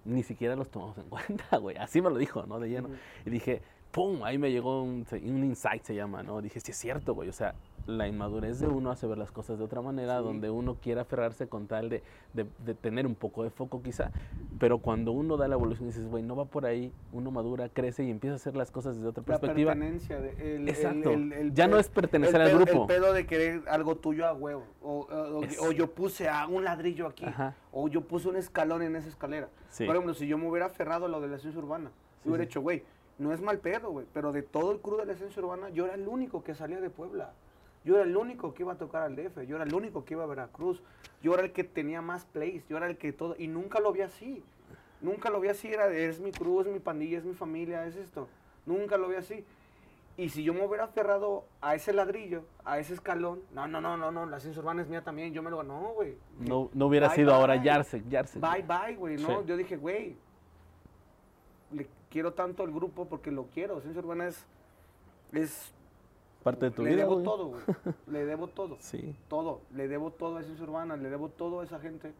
ni 0.04 0.22
siquiera 0.22 0.56
los 0.56 0.68
tomamos 0.70 0.98
en 0.98 1.04
cuenta, 1.08 1.56
güey. 1.56 1.76
Así 1.78 2.02
me 2.02 2.10
lo 2.10 2.18
dijo, 2.18 2.44
¿no? 2.46 2.60
De 2.60 2.68
lleno. 2.68 2.90
Y 3.24 3.30
dije, 3.30 3.62
¡pum! 3.92 4.24
Ahí 4.24 4.38
me 4.38 4.50
llegó 4.50 4.82
un, 4.82 5.06
un 5.12 5.44
insight, 5.44 5.84
se 5.84 5.94
llama, 5.94 6.22
¿no? 6.22 6.40
Dije, 6.42 6.58
sí 6.60 6.70
es 6.72 6.76
cierto, 6.78 7.14
güey. 7.14 7.28
O 7.28 7.32
sea, 7.32 7.54
la 7.86 8.08
inmadurez 8.08 8.58
de 8.60 8.66
uno 8.68 8.90
hace 8.90 9.06
ver 9.06 9.18
las 9.18 9.30
cosas 9.30 9.58
de 9.58 9.64
otra 9.64 9.80
manera, 9.82 10.18
Sí. 10.18 10.24
donde 10.24 10.50
uno 10.50 10.76
quiere 10.80 11.00
aferrarse 11.00 11.46
con 11.48 11.66
tal 11.66 11.88
de, 11.90 12.02
de- 12.32 12.46
de 12.64 12.74
tener 12.74 13.06
un 13.06 13.14
poco 13.16 13.42
de 13.44 13.50
foco 13.50 13.82
quizá, 13.82 14.10
pero 14.58 14.78
cuando 14.78 15.12
uno 15.12 15.36
da 15.36 15.46
la 15.48 15.56
evolución 15.56 15.88
y 15.88 15.92
dices, 15.92 16.08
güey, 16.08 16.22
no 16.22 16.34
va 16.36 16.44
por 16.46 16.64
ahí, 16.64 16.92
uno 17.12 17.30
madura, 17.30 17.68
crece 17.68 18.04
y 18.04 18.10
empieza 18.10 18.34
a 18.34 18.36
hacer 18.36 18.56
las 18.56 18.70
cosas 18.70 18.96
desde 18.96 19.08
otra 19.08 19.22
La 19.26 19.38
perspectiva. 19.38 19.72
pertenencia. 19.72 20.20
de- 20.20 20.56
el- 20.56 20.68
Exacto. 20.68 21.10
el- 21.10 21.32
el 21.32 21.52
Ya 21.54 21.66
no 21.66 21.78
es 21.78 21.88
pertenecer 21.88 22.40
al 22.40 22.48
pedo- 22.52 22.58
grupo. 22.64 22.80
El 22.82 22.86
pedo 22.86 23.12
de 23.12 23.26
querer 23.26 23.62
algo 23.68 23.96
tuyo 23.96 24.26
a 24.26 24.32
huevo. 24.32 24.64
O, 24.82 25.00
o- 25.10 25.66
o- 25.68 25.72
yo 25.72 25.90
puse 25.92 26.28
a 26.28 26.46
un 26.46 26.64
ladrillo 26.64 27.06
aquí. 27.08 27.24
Ajá. 27.26 27.56
O 27.72 27.88
yo 27.88 28.00
puse 28.02 28.28
un 28.28 28.36
escalón 28.36 28.82
en 28.82 28.96
esa 28.96 29.08
escalera. 29.08 29.48
Sí. 29.68 29.84
Por 29.86 29.96
ejemplo, 29.96 30.14
si 30.14 30.26
yo 30.28 30.38
me 30.38 30.48
hubiera 30.48 30.66
aferrado 30.66 31.06
a 31.06 31.08
lo 31.08 31.20
de 31.20 31.28
la 31.28 31.36
esencia 31.36 31.60
urbana, 31.60 31.90
Sí, 32.22 32.28
hubiera 32.28 32.44
hecho, 32.44 32.60
güey, 32.62 32.84
no 33.22 33.32
es 33.32 33.40
mal 33.40 33.58
pedo, 33.58 33.90
güey, 33.90 34.06
pero 34.12 34.32
de 34.32 34.42
todo 34.42 34.72
el 34.72 34.80
crew 34.80 34.96
de 34.96 35.06
la 35.06 35.12
esencia 35.12 35.42
urbana, 35.42 35.70
yo 35.70 35.86
era 35.86 35.94
el 35.94 36.06
único 36.06 36.42
que 36.42 36.54
salía 36.54 36.80
de 36.80 36.90
Puebla. 36.90 37.32
Yo 37.84 37.94
era 37.96 38.04
el 38.04 38.16
único 38.16 38.54
que 38.54 38.62
iba 38.62 38.72
a 38.72 38.78
tocar 38.78 39.02
al 39.02 39.16
DF, 39.16 39.42
yo 39.46 39.56
era 39.56 39.64
el 39.64 39.74
único 39.74 40.04
que 40.04 40.14
iba 40.14 40.22
a 40.22 40.26
Veracruz, 40.26 40.82
yo 41.22 41.34
era 41.34 41.42
el 41.42 41.52
que 41.52 41.64
tenía 41.64 42.00
más 42.02 42.24
plays, 42.26 42.66
yo 42.68 42.76
era 42.76 42.86
el 42.86 42.96
que 42.96 43.12
todo, 43.12 43.34
y 43.38 43.48
nunca 43.48 43.80
lo 43.80 43.92
vi 43.92 44.02
así. 44.02 44.44
Nunca 45.00 45.30
lo 45.30 45.40
vi 45.40 45.48
así, 45.48 45.68
era, 45.68 45.88
es 45.88 46.20
mi 46.20 46.30
crew, 46.30 46.60
es 46.60 46.68
mi 46.68 46.78
pandilla, 46.78 47.18
es 47.18 47.24
mi 47.24 47.34
familia, 47.34 47.86
es 47.86 47.96
esto. 47.96 48.28
Nunca 48.66 48.96
lo 48.96 49.08
vi 49.08 49.16
así. 49.16 49.44
Y 50.16 50.28
si 50.28 50.44
yo 50.44 50.54
me 50.54 50.64
hubiera 50.64 50.84
aferrado 50.84 51.44
a 51.60 51.74
ese 51.74 51.92
ladrillo, 51.92 52.44
a 52.64 52.78
ese 52.78 52.94
escalón, 52.94 53.40
no, 53.52 53.66
no, 53.66 53.80
no, 53.80 53.96
no, 53.96 54.12
no, 54.12 54.26
la 54.26 54.36
esencia 54.36 54.60
urbana 54.60 54.82
es 54.82 54.88
mía 54.88 55.02
también, 55.02 55.32
yo 55.32 55.42
me 55.42 55.50
lo 55.50 55.62
no, 55.64 55.94
güey. 55.94 56.16
No, 56.38 56.70
no 56.74 56.86
hubiera 56.86 57.08
Bye, 57.08 57.16
sido 57.16 57.34
ahora 57.34 57.54
bye. 57.54 57.64
Yarsek, 57.64 58.08
Yarsek. 58.08 58.40
Bye, 58.40 58.62
bye, 58.62 58.94
güey, 58.94 59.16
¿no? 59.16 59.40
Sí. 59.40 59.46
Yo 59.46 59.56
dije, 59.56 59.76
güey, 59.76 60.16
quiero 62.12 62.34
tanto 62.34 62.62
al 62.62 62.70
grupo 62.70 63.06
porque 63.06 63.30
lo 63.30 63.46
quiero. 63.46 63.78
Esencia 63.78 64.00
Urbana 64.00 64.26
es, 64.28 64.44
es 65.32 65.72
Parte 66.42 66.66
de 66.66 66.70
tu 66.72 66.82
le 66.82 66.90
vida, 66.90 67.02
debo 67.04 67.22
todo, 67.22 67.46
güey. 67.46 67.62
Le 68.08 68.26
debo 68.26 68.48
todo. 68.48 68.76
Sí. 68.80 69.14
Todo. 69.28 69.60
Le 69.74 69.88
debo 69.88 70.10
todo 70.10 70.36
a 70.36 70.40
Esencia 70.40 70.64
Urbana, 70.64 70.96
le 70.96 71.08
debo 71.08 71.28
todo 71.28 71.60
a 71.60 71.64
esa 71.64 71.78
gente. 71.80 72.12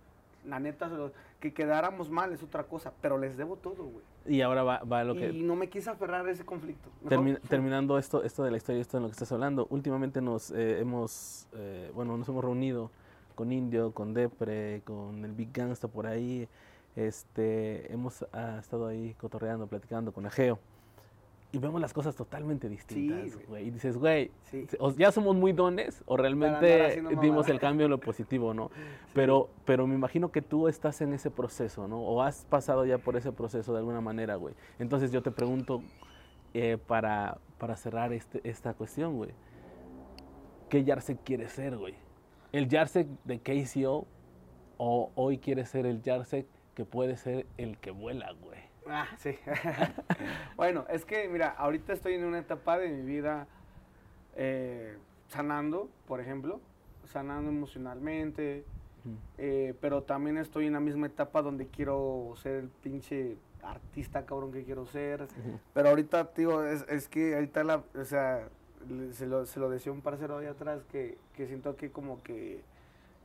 La 0.46 0.58
neta, 0.60 0.88
se 0.88 0.96
lo- 0.96 1.12
que 1.40 1.52
quedáramos 1.52 2.08
mal 2.08 2.32
es 2.32 2.42
otra 2.42 2.64
cosa, 2.64 2.92
pero 3.02 3.18
les 3.18 3.36
debo 3.36 3.56
todo, 3.56 3.82
güey. 3.84 4.04
Y 4.26 4.40
ahora 4.42 4.62
va, 4.62 4.78
va 4.84 5.02
lo 5.02 5.14
que... 5.14 5.30
Y 5.30 5.42
no 5.42 5.56
me 5.56 5.68
quise 5.68 5.90
aferrar 5.90 6.24
a 6.26 6.30
ese 6.30 6.44
conflicto. 6.44 6.88
Termi- 7.04 7.40
terminando 7.48 7.98
esto, 7.98 8.22
esto 8.22 8.44
de 8.44 8.52
la 8.52 8.56
historia, 8.58 8.80
esto 8.80 8.96
de 8.96 9.02
lo 9.02 9.08
que 9.08 9.12
estás 9.12 9.30
hablando, 9.32 9.66
últimamente 9.70 10.20
nos 10.20 10.52
eh, 10.52 10.78
hemos, 10.80 11.48
eh, 11.54 11.90
bueno, 11.94 12.16
nos 12.16 12.28
hemos 12.28 12.44
reunido 12.44 12.90
con 13.34 13.50
Indio, 13.50 13.90
con 13.92 14.14
Depre, 14.14 14.82
con 14.84 15.24
el 15.24 15.32
Big 15.32 15.52
Gangsta 15.52 15.88
por 15.88 16.06
ahí, 16.06 16.48
este, 16.96 17.92
hemos 17.92 18.26
ah, 18.32 18.56
estado 18.60 18.86
ahí 18.86 19.14
cotorreando, 19.14 19.66
platicando 19.66 20.12
con 20.12 20.26
Ageo, 20.26 20.58
y 21.54 21.58
vemos 21.58 21.82
las 21.82 21.92
cosas 21.92 22.16
totalmente 22.16 22.66
distintas, 22.68 23.36
güey. 23.46 23.66
y 23.66 23.70
dices, 23.70 23.98
güey, 23.98 24.30
Sí. 24.44 24.66
o 24.78 24.90
ya 24.92 25.12
somos 25.12 25.36
muy 25.36 25.52
dones 25.52 26.02
o 26.06 26.16
realmente 26.16 27.02
dimos 27.20 27.46
el 27.50 27.60
cambio 27.60 27.84
en 27.84 27.90
lo 27.90 27.98
positivo, 27.98 28.54
¿no? 28.54 28.70
Pero, 29.14 29.50
pero 29.66 29.86
me 29.86 29.94
imagino 29.94 30.32
que 30.32 30.40
tú 30.40 30.66
estás 30.66 31.02
en 31.02 31.12
ese 31.12 31.30
proceso, 31.30 31.86
¿no? 31.86 32.00
O 32.00 32.22
has 32.22 32.46
pasado 32.46 32.86
ya 32.86 32.96
por 32.96 33.16
ese 33.16 33.30
proceso 33.32 33.72
de 33.74 33.80
alguna 33.80 34.00
manera, 34.00 34.36
güey. 34.36 34.54
Entonces 34.78 35.12
yo 35.12 35.22
te 35.22 35.30
pregunto, 35.30 35.82
eh, 36.54 36.78
para, 36.86 37.36
para 37.58 37.76
cerrar 37.76 38.14
este, 38.14 38.40
esta 38.48 38.72
cuestión, 38.72 39.16
güey, 39.18 39.32
¿qué 40.70 40.84
Yarsek 40.84 41.22
quiere 41.22 41.48
ser, 41.48 41.76
güey? 41.76 41.94
¿El 42.52 42.68
Yarsek 42.68 43.06
de 43.24 43.40
KCO 43.40 44.06
o 44.78 45.10
hoy 45.14 45.36
quiere 45.36 45.66
ser 45.66 45.84
el 45.84 46.00
Yarsek 46.00 46.46
que 46.74 46.84
puede 46.84 47.16
ser 47.16 47.46
el 47.58 47.78
que 47.78 47.90
vuela, 47.90 48.32
güey? 48.32 48.60
Ah, 48.86 49.06
sí. 49.18 49.36
bueno, 50.56 50.84
es 50.88 51.04
que, 51.04 51.28
mira, 51.28 51.50
ahorita 51.50 51.92
estoy 51.92 52.14
en 52.14 52.24
una 52.24 52.38
etapa 52.38 52.78
de 52.78 52.88
mi 52.88 53.02
vida 53.02 53.46
eh, 54.36 54.96
sanando, 55.28 55.88
por 56.06 56.20
ejemplo, 56.20 56.60
sanando 57.04 57.50
emocionalmente, 57.50 58.64
eh, 59.38 59.74
pero 59.80 60.02
también 60.02 60.38
estoy 60.38 60.66
en 60.66 60.74
la 60.74 60.80
misma 60.80 61.06
etapa 61.06 61.42
donde 61.42 61.66
quiero 61.66 62.34
ser 62.36 62.54
el 62.54 62.68
pinche 62.68 63.36
artista 63.62 64.24
cabrón 64.26 64.52
que 64.52 64.64
quiero 64.64 64.86
ser. 64.86 65.26
Pero 65.74 65.88
ahorita, 65.88 66.32
tío, 66.32 66.64
es, 66.64 66.84
es 66.88 67.08
que 67.08 67.34
ahorita, 67.34 67.64
la, 67.64 67.84
o 67.94 68.04
sea, 68.04 68.48
se 69.12 69.26
lo, 69.26 69.46
se 69.46 69.60
lo 69.60 69.70
decía 69.70 69.92
un 69.92 70.00
parcero 70.00 70.38
ahí 70.38 70.46
atrás 70.46 70.82
que, 70.90 71.18
que 71.36 71.46
siento 71.46 71.76
que 71.76 71.90
como 71.90 72.22
que 72.22 72.62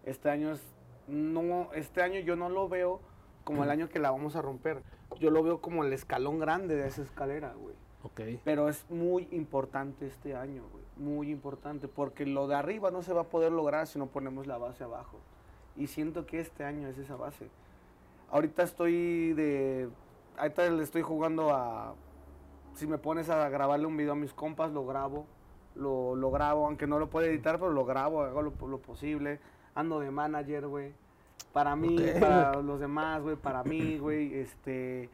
este 0.05 0.29
año 0.29 0.51
es, 0.51 0.61
no, 1.07 1.69
este 1.73 2.01
año 2.01 2.19
yo 2.19 2.35
no 2.35 2.49
lo 2.49 2.69
veo 2.69 2.99
como 3.47 3.63
el 3.63 3.69
año 3.69 3.87
que 3.87 3.99
la 3.99 4.11
vamos 4.11 4.35
a 4.35 4.41
romper. 4.41 4.83
Yo 5.21 5.31
lo 5.31 5.41
veo 5.41 5.61
como 5.61 5.85
el 5.85 5.93
escalón 5.93 6.37
grande 6.37 6.75
de 6.75 6.85
esa 6.85 7.01
escalera, 7.01 7.53
güey. 7.53 7.75
Ok. 8.03 8.41
Pero 8.43 8.67
es 8.67 8.85
muy 8.89 9.29
importante 9.31 10.05
este 10.05 10.35
año, 10.35 10.65
güey. 10.69 10.83
Muy 10.97 11.31
importante. 11.31 11.87
Porque 11.87 12.25
lo 12.25 12.49
de 12.49 12.55
arriba 12.55 12.91
no 12.91 13.03
se 13.03 13.13
va 13.13 13.21
a 13.21 13.29
poder 13.29 13.53
lograr 13.53 13.87
si 13.87 13.97
no 13.99 14.07
ponemos 14.07 14.47
la 14.47 14.57
base 14.57 14.83
abajo. 14.83 15.19
Y 15.77 15.87
siento 15.87 16.25
que 16.25 16.41
este 16.41 16.65
año 16.65 16.89
es 16.89 16.97
esa 16.97 17.15
base. 17.15 17.47
Ahorita 18.31 18.63
estoy 18.63 19.31
de. 19.31 19.87
Ahorita 20.37 20.69
le 20.69 20.83
estoy 20.83 21.01
jugando 21.01 21.53
a. 21.53 21.95
Si 22.73 22.85
me 22.85 22.97
pones 22.97 23.29
a 23.29 23.47
grabarle 23.47 23.85
un 23.85 23.95
video 23.95 24.11
a 24.11 24.17
mis 24.17 24.33
compas, 24.33 24.73
lo 24.73 24.85
grabo. 24.85 25.25
Lo, 25.73 26.17
lo 26.17 26.31
grabo, 26.31 26.65
aunque 26.65 26.85
no 26.85 26.99
lo 26.99 27.09
puedo 27.09 27.25
editar, 27.25 27.59
pero 27.59 27.71
lo 27.71 27.85
grabo, 27.85 28.23
hago 28.23 28.41
lo, 28.41 28.51
lo 28.67 28.79
posible. 28.79 29.39
Ando 29.73 30.01
de 30.01 30.11
manager, 30.11 30.67
güey. 30.67 30.93
Para 31.53 31.75
mí, 31.75 31.97
para 32.19 32.61
los 32.61 32.79
demás, 32.79 33.21
güey. 33.21 33.35
Para 33.35 33.63
mí, 33.63 33.97
güey. 33.97 34.33
Este. 34.35 35.09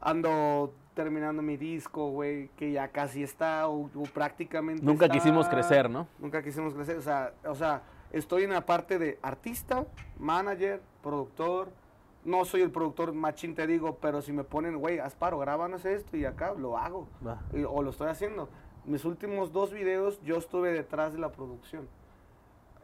Ando 0.00 0.72
terminando 0.94 1.42
mi 1.42 1.56
disco, 1.56 2.10
güey, 2.10 2.48
que 2.56 2.72
ya 2.72 2.88
casi 2.88 3.22
está, 3.22 3.68
o, 3.68 3.90
o 3.94 4.02
prácticamente 4.14 4.82
Nunca 4.84 5.06
está. 5.06 5.14
quisimos 5.14 5.46
crecer, 5.48 5.90
¿no? 5.90 6.06
Nunca 6.18 6.42
quisimos 6.42 6.72
crecer, 6.72 6.96
o 6.96 7.02
sea, 7.02 7.34
o 7.44 7.54
sea, 7.54 7.82
estoy 8.12 8.44
en 8.44 8.50
la 8.50 8.64
parte 8.64 8.98
de 8.98 9.18
artista, 9.20 9.84
manager, 10.18 10.80
productor. 11.02 11.68
No 12.24 12.44
soy 12.46 12.62
el 12.62 12.70
productor 12.70 13.12
machín, 13.12 13.54
te 13.54 13.66
digo, 13.66 13.98
pero 14.00 14.22
si 14.22 14.32
me 14.32 14.42
ponen, 14.42 14.78
güey, 14.78 14.98
Asparo, 14.98 15.38
grábanos 15.38 15.84
esto 15.84 16.16
y 16.16 16.24
acá, 16.24 16.54
lo 16.54 16.78
hago. 16.78 17.06
Y- 17.52 17.64
o 17.64 17.82
lo 17.82 17.90
estoy 17.90 18.08
haciendo. 18.08 18.48
Mis 18.84 19.04
últimos 19.04 19.52
dos 19.52 19.72
videos 19.72 20.20
yo 20.22 20.36
estuve 20.36 20.72
detrás 20.72 21.12
de 21.12 21.18
la 21.18 21.30
producción. 21.30 21.86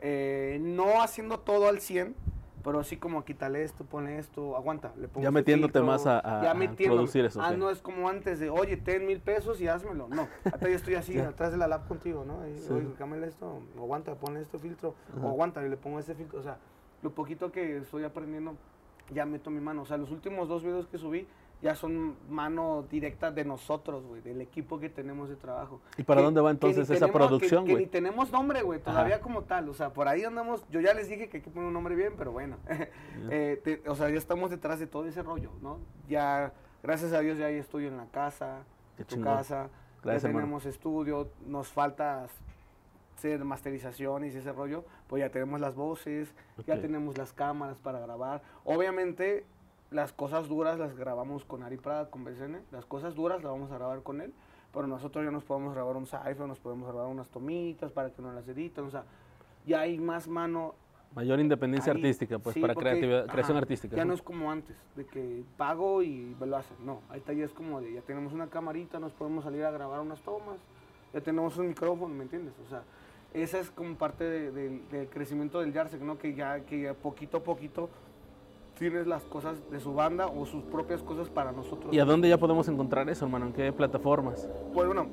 Eh, 0.01 0.59
no 0.61 1.03
haciendo 1.03 1.39
todo 1.41 1.69
al 1.69 1.81
100, 1.81 2.15
pero 2.63 2.81
así 2.81 2.97
como 2.97 3.25
quítale 3.25 3.63
esto, 3.65 3.85
pone 3.85 4.19
esto, 4.19 4.57
aguanta. 4.57 4.93
Le 4.97 5.09
pongo 5.09 5.23
Ya 5.25 5.31
metiéndote 5.31 5.73
filtro, 5.73 5.87
más 5.87 6.07
a- 6.07 6.19
a- 6.19 6.43
ya 6.43 6.51
a 6.53 6.55
producir 6.87 7.25
eso, 7.25 7.41
Ah, 7.43 7.53
no 7.53 7.71
es 7.71 7.81
como 7.81 8.09
antes 8.09 8.39
de, 8.41 8.51
oye, 8.51 8.77
ten 8.77 9.07
mil 9.07 9.21
pesos 9.21 9.61
y 9.61 9.69
házmelo. 9.69 10.09
No, 10.09 10.29
ahorita 10.45 10.69
yo 10.69 10.75
estoy 10.77 10.95
así, 10.95 11.19
atrás 11.37 11.53
de 11.53 11.59
la 11.59 11.69
lab 11.69 11.87
contigo, 11.89 12.25
¿no? 12.27 12.47
Y, 12.49 12.59
Sí. 12.59 12.73
Oye, 12.73 12.87
cámbiale 12.97 13.27
esto, 13.29 13.61
aguanta, 13.77 14.15
ponle 14.15 14.41
este 14.41 14.59
filtro, 14.59 14.95
Ajá. 15.17 15.27
o 15.27 15.31
aguanta, 15.31 15.65
y 15.65 15.69
le 15.69 15.77
pongo 15.77 15.99
este 15.99 16.15
filtro. 16.15 16.39
O 16.39 16.43
sea, 16.43 16.59
lo 17.03 17.11
poquito 17.11 17.51
que 17.51 17.79
estoy 17.79 18.05
aprendiendo, 18.05 18.55
ya 19.13 19.27
meto 19.27 19.51
mi 19.51 19.61
mano. 19.61 19.83
O 19.83 19.87
sea, 19.87 19.97
los 19.97 20.11
últimos 20.11 20.49
dos 20.49 20.63
videos 20.63 20.87
que 20.87 20.99
subí 20.99 21.27
ya 21.63 21.75
son 21.77 22.17
mano 22.29 22.85
directa 22.91 23.31
de 23.31 23.45
nosotros, 23.45 24.05
güey, 24.05 24.21
del 24.21 24.41
equipo 24.41 24.81
que 24.81 24.89
tenemos 24.89 25.29
de 25.29 25.37
trabajo. 25.37 25.81
¿Y 25.97 26.03
para 26.03 26.21
Que- 26.21 26.25
dónde 26.25 26.41
va 26.41 26.51
que 26.51 26.55
entonces 26.55 26.91
esa 26.91 27.07
tenemos- 27.07 27.13
que- 27.13 27.19
producción, 27.29 27.65
Que, 27.65 27.73
güey? 27.73 27.85
ni 27.85 27.91
tenemos 27.91 28.33
nombre, 28.33 28.63
güey, 28.63 28.81
todavía 28.81 29.15
Ajá. 29.17 29.23
como 29.23 29.43
tal. 29.43 29.69
O 29.69 29.75
sea, 29.75 29.91
por 29.93 30.09
ahí 30.09 30.25
andamos, 30.25 30.65
yo 30.71 30.81
ya 30.81 30.93
les 30.93 31.09
dije 31.09 31.29
que 31.29 31.37
hay 31.39 31.43
que 31.43 31.51
poner 31.51 31.69
un 31.69 31.73
nombre 31.75 31.95
bien, 31.95 32.15
pero 32.19 32.33
bueno. 32.33 32.57
Eh, 33.31 33.61
te- 33.63 33.83
o 33.89 33.95
sea, 33.95 34.11
ya 34.11 34.19
estamos 34.19 34.51
detrás 34.51 34.81
de 34.81 34.87
todo 34.89 35.07
ese 35.07 35.23
rollo, 35.23 35.51
¿no? 35.63 35.79
Ya, 36.09 36.53
gracias 36.83 37.13
a 37.13 37.21
Dios, 37.21 37.39
ya 37.39 37.47
hay 37.47 37.57
estudio 37.57 37.89
en 37.89 37.97
la 37.97 38.07
casa, 38.07 38.65
Qué 38.97 39.03
en 39.03 39.09
tu 39.09 39.15
chingón. 39.15 39.35
casa. 39.37 39.69
Gracias, 40.03 40.23
ya 40.25 40.29
hermano. 40.29 40.47
tenemos 40.47 40.67
estudio, 40.67 41.29
nos 41.47 41.69
falta 41.69 42.27
hacer 43.17 43.45
masterizaciones 43.45 44.35
y 44.35 44.39
ese 44.39 44.53
rollo, 44.53 44.85
pues 45.07 45.21
ya 45.21 45.31
tenemos 45.31 45.61
las 45.61 45.77
voces, 45.77 46.35
ya 46.67 46.75
Ok. 46.75 46.81
tenemos 46.81 47.17
las 47.17 47.33
cámaras 47.33 47.79
para 47.79 48.01
grabar. 48.01 48.43
Obviamente, 48.65 49.45
las 49.93 50.13
cosas 50.13 50.49
duras 50.49 50.79
las 50.79 50.97
grabamos 50.97 51.45
con 51.45 51.63
Ari 51.63 51.77
Prada, 51.77 52.11
con 52.11 52.25
BCN, 52.25 52.63
las 52.71 52.85
cosas 52.87 53.15
duras 53.15 53.43
las 53.43 53.53
vamos 53.53 53.71
a 53.71 53.77
grabar 53.77 54.03
con 54.03 54.21
él, 54.21 54.33
pero 54.73 54.87
nosotros 54.87 55.25
ya 55.25 55.31
nos 55.31 55.45
podemos 55.45 55.75
grabar 55.75 55.97
un 55.97 56.07
cipher, 56.07 56.41
nos 56.41 56.59
podemos 56.59 56.89
grabar 56.91 57.09
unas 57.11 57.29
tomitas 57.29 57.93
para 57.93 58.11
que 58.11 58.23
nos 58.23 58.35
las 58.35 58.47
editen, 58.49 58.85
o 58.85 58.91
sea, 58.91 59.05
ya 59.67 59.81
hay 59.81 59.99
más 59.99 60.29
mano 60.29 60.75
Mayor 61.15 61.41
independencia 61.41 61.93
ahí. 61.93 61.99
artística, 61.99 62.39
pues, 62.39 62.55
Sí, 62.55 62.61
para 62.61 62.73
porque, 62.73 62.89
creatividad, 62.89 63.25
ajá, 63.25 63.33
creación 63.33 63.57
artística. 63.59 63.95
Ya 63.97 64.05
¿no? 64.05 64.09
no 64.09 64.15
es 64.15 64.23
como 64.23 64.51
antes, 64.51 64.77
de 64.97 65.05
que 65.05 65.45
pago 65.59 66.03
y 66.03 66.35
me 66.41 66.47
lo 66.47 66.57
hacen. 66.57 66.77
No, 66.87 67.03
ahorita 67.11 67.35
ya 67.35 67.45
es 67.45 67.53
como 67.53 67.83
de, 67.83 67.93
ya 67.93 68.01
tenemos 68.01 68.33
una 68.33 68.47
camarita, 68.49 68.99
nos 68.99 69.13
podemos 69.13 69.45
salir 69.45 69.63
a 69.65 69.71
grabar 69.71 70.01
unas 70.01 70.23
tomas, 70.23 70.57
ya 71.13 71.21
tenemos 71.21 71.59
un 71.59 71.69
micrófono, 71.69 72.15
¿me 72.15 72.23
entiendes? 72.23 72.55
O 72.65 72.69
sea, 72.71 72.83
esa 73.35 73.59
es 73.59 73.71
como 73.71 73.95
parte 73.97 74.25
de- 74.25 74.51
de- 74.53 74.81
del 74.91 75.09
crecimiento 75.11 75.61
del 75.61 75.73
Yarsec, 75.75 76.01
¿no? 76.01 76.17
Que 76.17 76.35
ya, 76.35 76.61
que 76.61 76.81
ya 76.83 76.95
poquito 76.95 77.39
a 77.39 77.43
poquito 77.45 77.91
tienes 78.79 79.07
las 79.07 79.25
cosas 79.25 79.59
de 79.71 79.81
su 79.81 79.95
banda 79.95 80.27
o 80.27 80.47
sus 80.47 80.63
propias 80.65 81.03
cosas 81.03 81.29
para 81.29 81.53
nosotros. 81.53 81.93
¿Y 81.93 81.99
a 81.99 82.05
dónde 82.05 82.29
ya 82.29 82.39
podemos 82.39 82.69
encontrar 82.69 83.09
eso, 83.09 83.25
hermano? 83.25 83.47
¿En 83.47 83.53
qué 83.53 83.73
plataformas? 83.73 84.49
Pues 84.73 84.87
bueno, 84.87 85.09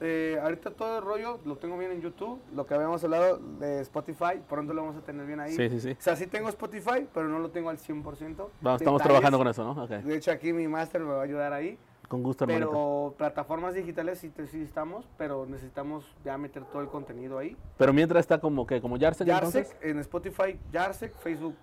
eh, 0.00 0.38
ahorita 0.40 0.70
todo 0.70 0.98
el 0.98 1.04
rollo 1.04 1.40
lo 1.44 1.56
tengo 1.56 1.76
bien 1.76 1.90
en 1.90 2.00
YouTube, 2.00 2.40
lo 2.54 2.66
que 2.66 2.74
habíamos 2.74 3.02
hablado 3.02 3.38
de 3.38 3.80
Spotify, 3.80 4.40
pronto 4.48 4.72
lo 4.72 4.82
vamos 4.82 4.96
a 4.96 5.00
tener 5.00 5.26
bien 5.26 5.40
ahí. 5.40 5.52
Sí, 5.52 5.68
sí, 5.68 5.80
sí. 5.80 5.90
O 5.90 6.02
sea, 6.02 6.14
sí 6.14 6.26
tengo 6.26 6.48
Spotify, 6.48 7.06
pero 7.12 7.28
no 7.28 7.38
lo 7.38 7.50
tengo 7.50 7.70
al 7.70 7.78
100%. 7.78 8.48
Vamos, 8.60 8.80
estamos 8.80 9.02
trabajando 9.02 9.38
con 9.38 9.48
eso, 9.48 9.64
¿no? 9.64 9.82
Ok. 9.82 9.90
De 9.90 10.16
hecho, 10.16 10.30
aquí 10.30 10.52
mi 10.52 10.68
máster 10.68 11.00
me 11.00 11.12
va 11.12 11.20
a 11.20 11.24
ayudar 11.24 11.52
ahí. 11.52 11.78
Con 12.06 12.22
gusto, 12.22 12.44
hermanito. 12.44 12.70
Pero 12.70 13.14
plataformas 13.18 13.74
digitales 13.74 14.18
sí, 14.18 14.32
sí 14.50 14.62
estamos, 14.62 15.06
pero 15.18 15.44
necesitamos 15.44 16.06
ya 16.24 16.38
meter 16.38 16.64
todo 16.64 16.80
el 16.80 16.88
contenido 16.88 17.36
ahí. 17.36 17.54
Pero 17.76 17.92
mientras 17.92 18.20
está 18.20 18.40
como 18.40 18.66
que, 18.66 18.80
como 18.80 18.98
Jarsek, 18.98 19.26
Yarsek 19.26 19.56
entonces. 19.56 19.76
en 19.82 19.98
Spotify, 19.98 20.58
Yarsek, 20.72 21.14
Facebook, 21.16 21.54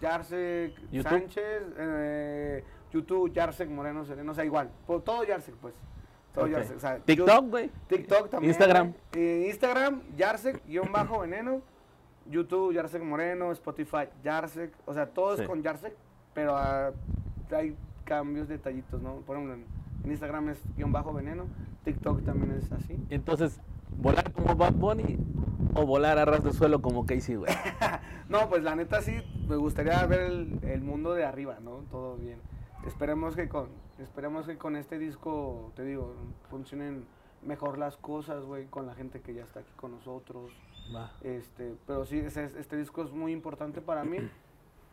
Yarsek 0.00 0.74
YouTube. 0.90 1.10
Sánchez, 1.10 1.62
eh, 1.78 2.64
YouTube, 2.92 3.32
Yarsek 3.32 3.68
Moreno 3.68 4.04
Sereno, 4.04 4.32
o 4.32 4.34
sea, 4.34 4.44
igual, 4.44 4.70
por 4.86 5.02
todo 5.02 5.24
Yarsek, 5.24 5.54
pues. 5.56 5.74
Todo 6.32 6.46
Ok. 6.46 6.50
Yarsek, 6.50 6.76
o 6.76 6.80
sea, 6.80 6.96
yo- 6.98 7.04
TikTok, 7.04 7.48
güey. 7.50 7.70
TikTok 7.88 8.28
también. 8.30 8.50
Instagram. 8.50 8.92
eh, 9.14 9.46
Instagram, 9.50 10.02
Yarsek, 10.16 10.64
guion 10.66 10.90
bajo 10.92 11.20
veneno. 11.20 11.62
YouTube, 12.26 12.72
Yarsek 12.72 13.02
Moreno. 13.02 13.52
Spotify, 13.52 14.08
Yarsek. 14.24 14.72
O 14.86 14.94
sea, 14.94 15.06
todo 15.06 15.36
Sí. 15.36 15.42
es 15.42 15.48
con 15.48 15.62
Yarsek, 15.62 15.94
pero 16.32 16.56
ah, 16.56 16.90
hay 17.52 17.76
cambios, 18.04 18.48
detallitos, 18.48 19.00
¿no? 19.02 19.16
Por 19.26 19.36
ejemplo, 19.36 19.54
en 20.04 20.10
Instagram 20.10 20.48
es 20.50 20.60
guion 20.76 20.90
bajo 20.90 21.12
veneno. 21.12 21.46
TikTok 21.84 22.24
también 22.24 22.52
es 22.52 22.72
así. 22.72 22.98
Entonces, 23.10 23.60
¿volar 23.98 24.32
como 24.32 24.54
Bad 24.56 24.72
Bunny 24.72 25.18
o 25.74 25.86
volar 25.86 26.18
a 26.18 26.24
ras 26.24 26.42
de 26.44 26.52
suelo 26.52 26.80
como 26.82 27.06
Casey, 27.06 27.36
güey? 27.36 27.52
No, 28.28 28.48
pues 28.48 28.62
la 28.62 28.74
neta 28.74 29.02
sí, 29.02 29.12
me 29.48 29.56
gustaría 29.56 30.04
ver 30.06 30.20
el, 30.20 30.58
el 30.62 30.80
mundo 30.82 31.12
de 31.14 31.24
arriba, 31.26 31.58
¿no? 31.60 31.84
Todo 31.90 32.16
bien. 32.16 32.38
Esperemos 32.86 33.36
que 33.36 33.48
con, 33.50 33.68
esperemos 33.98 34.46
que 34.46 34.56
con 34.56 34.76
este 34.76 34.98
disco, 34.98 35.70
te 35.76 35.84
digo, 35.84 36.14
funcionen 36.48 37.04
mejor 37.42 37.76
las 37.78 37.96
cosas, 37.98 38.42
güey, 38.44 38.64
con 38.66 38.86
la 38.86 38.94
gente 38.94 39.20
que 39.20 39.34
ya 39.34 39.42
está 39.42 39.60
aquí 39.60 39.72
con 39.76 39.90
nosotros. 39.92 40.52
Va. 40.94 41.12
Este, 41.22 41.74
pero 41.86 42.06
sí, 42.06 42.18
ese- 42.18 42.44
este 42.58 42.76
disco 42.76 43.02
es 43.02 43.12
muy 43.12 43.32
importante 43.32 43.80
para 43.82 44.04
mí, 44.04 44.16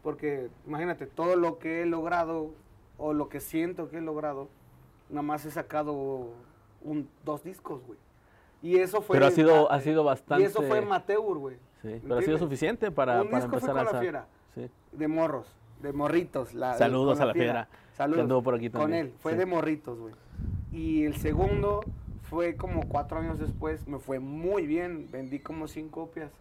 porque 0.04 0.50
imagínate, 0.68 1.06
todo 1.08 1.36
lo 1.38 1.58
que 1.58 1.82
he 1.82 1.86
logrado, 1.86 2.52
o 2.98 3.14
lo 3.14 3.30
que 3.30 3.40
siento 3.40 3.90
que 3.90 3.98
he 3.98 4.02
logrado, 4.02 4.50
nada 5.10 5.22
más 5.22 5.46
he 5.46 5.52
sacado 5.52 6.30
un, 6.84 7.10
dos 7.24 7.44
discos, 7.46 7.82
güey. 7.88 7.98
Y 8.62 8.78
eso 8.78 9.02
fue... 9.02 9.16
Pero 9.16 9.28
ha 9.28 9.32
sido, 9.32 9.72
ha 9.72 9.82
sido 9.82 10.02
Y 10.04 10.06
bastante. 10.06 10.46
eso 10.46 10.62
fue 10.62 10.80
amateur, 10.80 11.20
güey. 11.38 11.56
Sí, 11.82 11.88
¿me 11.88 12.00
pero 12.00 12.18
ha 12.18 12.22
sido 12.22 12.38
suficiente 12.38 12.92
para, 12.92 13.22
Un 13.24 13.30
para 13.30 13.44
disco 13.46 13.60
fue 13.60 13.70
empezar 13.70 13.86
con 13.86 13.88
a. 13.88 13.98
la 13.98 14.00
fiera. 14.02 14.26
Sí. 14.54 14.70
De 14.92 15.08
morros, 15.08 15.48
de 15.82 15.94
morritos. 15.94 16.54
la- 16.54 16.78
Saludos 16.78 17.16
con 17.18 17.24
a 17.24 17.26
la 17.28 17.34
fiera, 17.34 17.68
que 17.72 17.96
Saludos. 17.98 18.22
anduvo 18.22 18.44
por 18.44 18.56
aquí 18.56 18.70
Con 18.70 18.82
también, 18.82 19.08
él, 19.08 19.14
fue 19.20 19.32
sí. 19.34 19.38
de 19.40 19.46
morritos, 19.48 19.98
güey. 20.00 20.14
Y 20.72 21.06
el 21.06 21.16
segundo 21.18 21.82
fue 22.30 22.56
como 22.56 22.88
cuatro 22.88 23.18
años 23.20 23.40
después, 23.40 23.88
me 23.88 23.98
fue 24.00 24.20
muy 24.20 24.68
bien, 24.68 25.08
vendí 25.12 25.40
como 25.40 25.68
100 25.68 25.90
copias. 25.90 26.32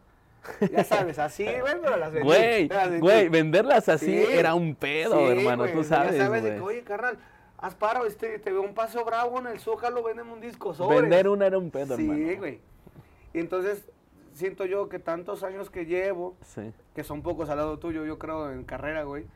Ya 0.72 0.84
sabes, 0.84 1.18
así, 1.18 1.44
güey, 1.60 1.74
pero 1.82 1.96
las 1.96 2.12
vendí. 2.12 2.26
Güey, 2.28 2.68
las 2.68 2.84
vendí. 2.90 3.00
güey, 3.00 3.28
venderlas 3.28 3.88
así 3.88 4.06
Sí. 4.06 4.24
era 4.32 4.54
un 4.54 4.74
pedo, 4.74 5.30
hermano, 5.30 5.62
güey, 5.64 5.74
tú 5.74 5.84
sabes, 5.84 6.16
Ya 6.16 6.24
sabes 6.26 6.42
de 6.42 6.54
que, 6.54 6.60
oye, 6.60 6.82
carnal, 6.82 7.18
haz 7.60 7.74
paro, 7.74 8.06
este, 8.06 8.38
te 8.38 8.50
veo 8.52 8.62
un 8.62 8.74
paso 8.74 9.04
bravo 9.04 9.38
en 9.38 9.46
el 9.48 9.58
Zócalo, 9.60 10.02
véndeme 10.02 10.32
un 10.32 10.40
disco, 10.40 10.74
sobres. 10.74 11.02
Vender 11.02 11.28
una 11.28 11.46
era 11.46 11.58
un 11.58 11.70
pedo, 11.70 11.96
Sí, 11.96 12.02
hermano. 12.10 12.38
güey. 12.38 12.60
Y 13.34 13.38
entonces, 13.38 13.88
siento 14.32 14.64
yo 14.66 14.88
que 14.88 14.98
tantos 14.98 15.42
años 15.42 15.70
que 15.70 15.84
llevo, 15.86 16.36
Sí. 16.42 16.72
que 16.94 17.04
son 17.04 17.22
pocos 17.22 17.48
al 17.50 17.58
lado 17.58 17.78
tuyo, 17.78 18.04
yo 18.04 18.18
creo, 18.18 18.50
en 18.50 18.64
carrera, 18.64 19.04
güey. 19.04 19.26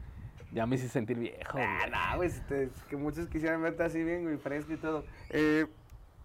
Ya 0.52 0.66
me 0.66 0.76
hice 0.76 0.88
sentir 0.88 1.18
viejo, 1.18 1.58
Ah, 1.60 1.86
no, 2.12 2.16
güey, 2.18 2.28
este, 2.28 2.70
que 2.88 2.96
muchos 2.96 3.28
quisieran 3.28 3.60
verte 3.62 3.82
así 3.82 4.02
bien, 4.04 4.22
güey, 4.24 4.36
fresco 4.38 4.72
y 4.72 4.76
todo. 4.76 5.04
Eh, 5.30 5.66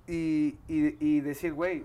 y, 0.07 0.57
y, 0.67 0.95
y 0.99 1.21
decir, 1.21 1.53
güey, 1.53 1.83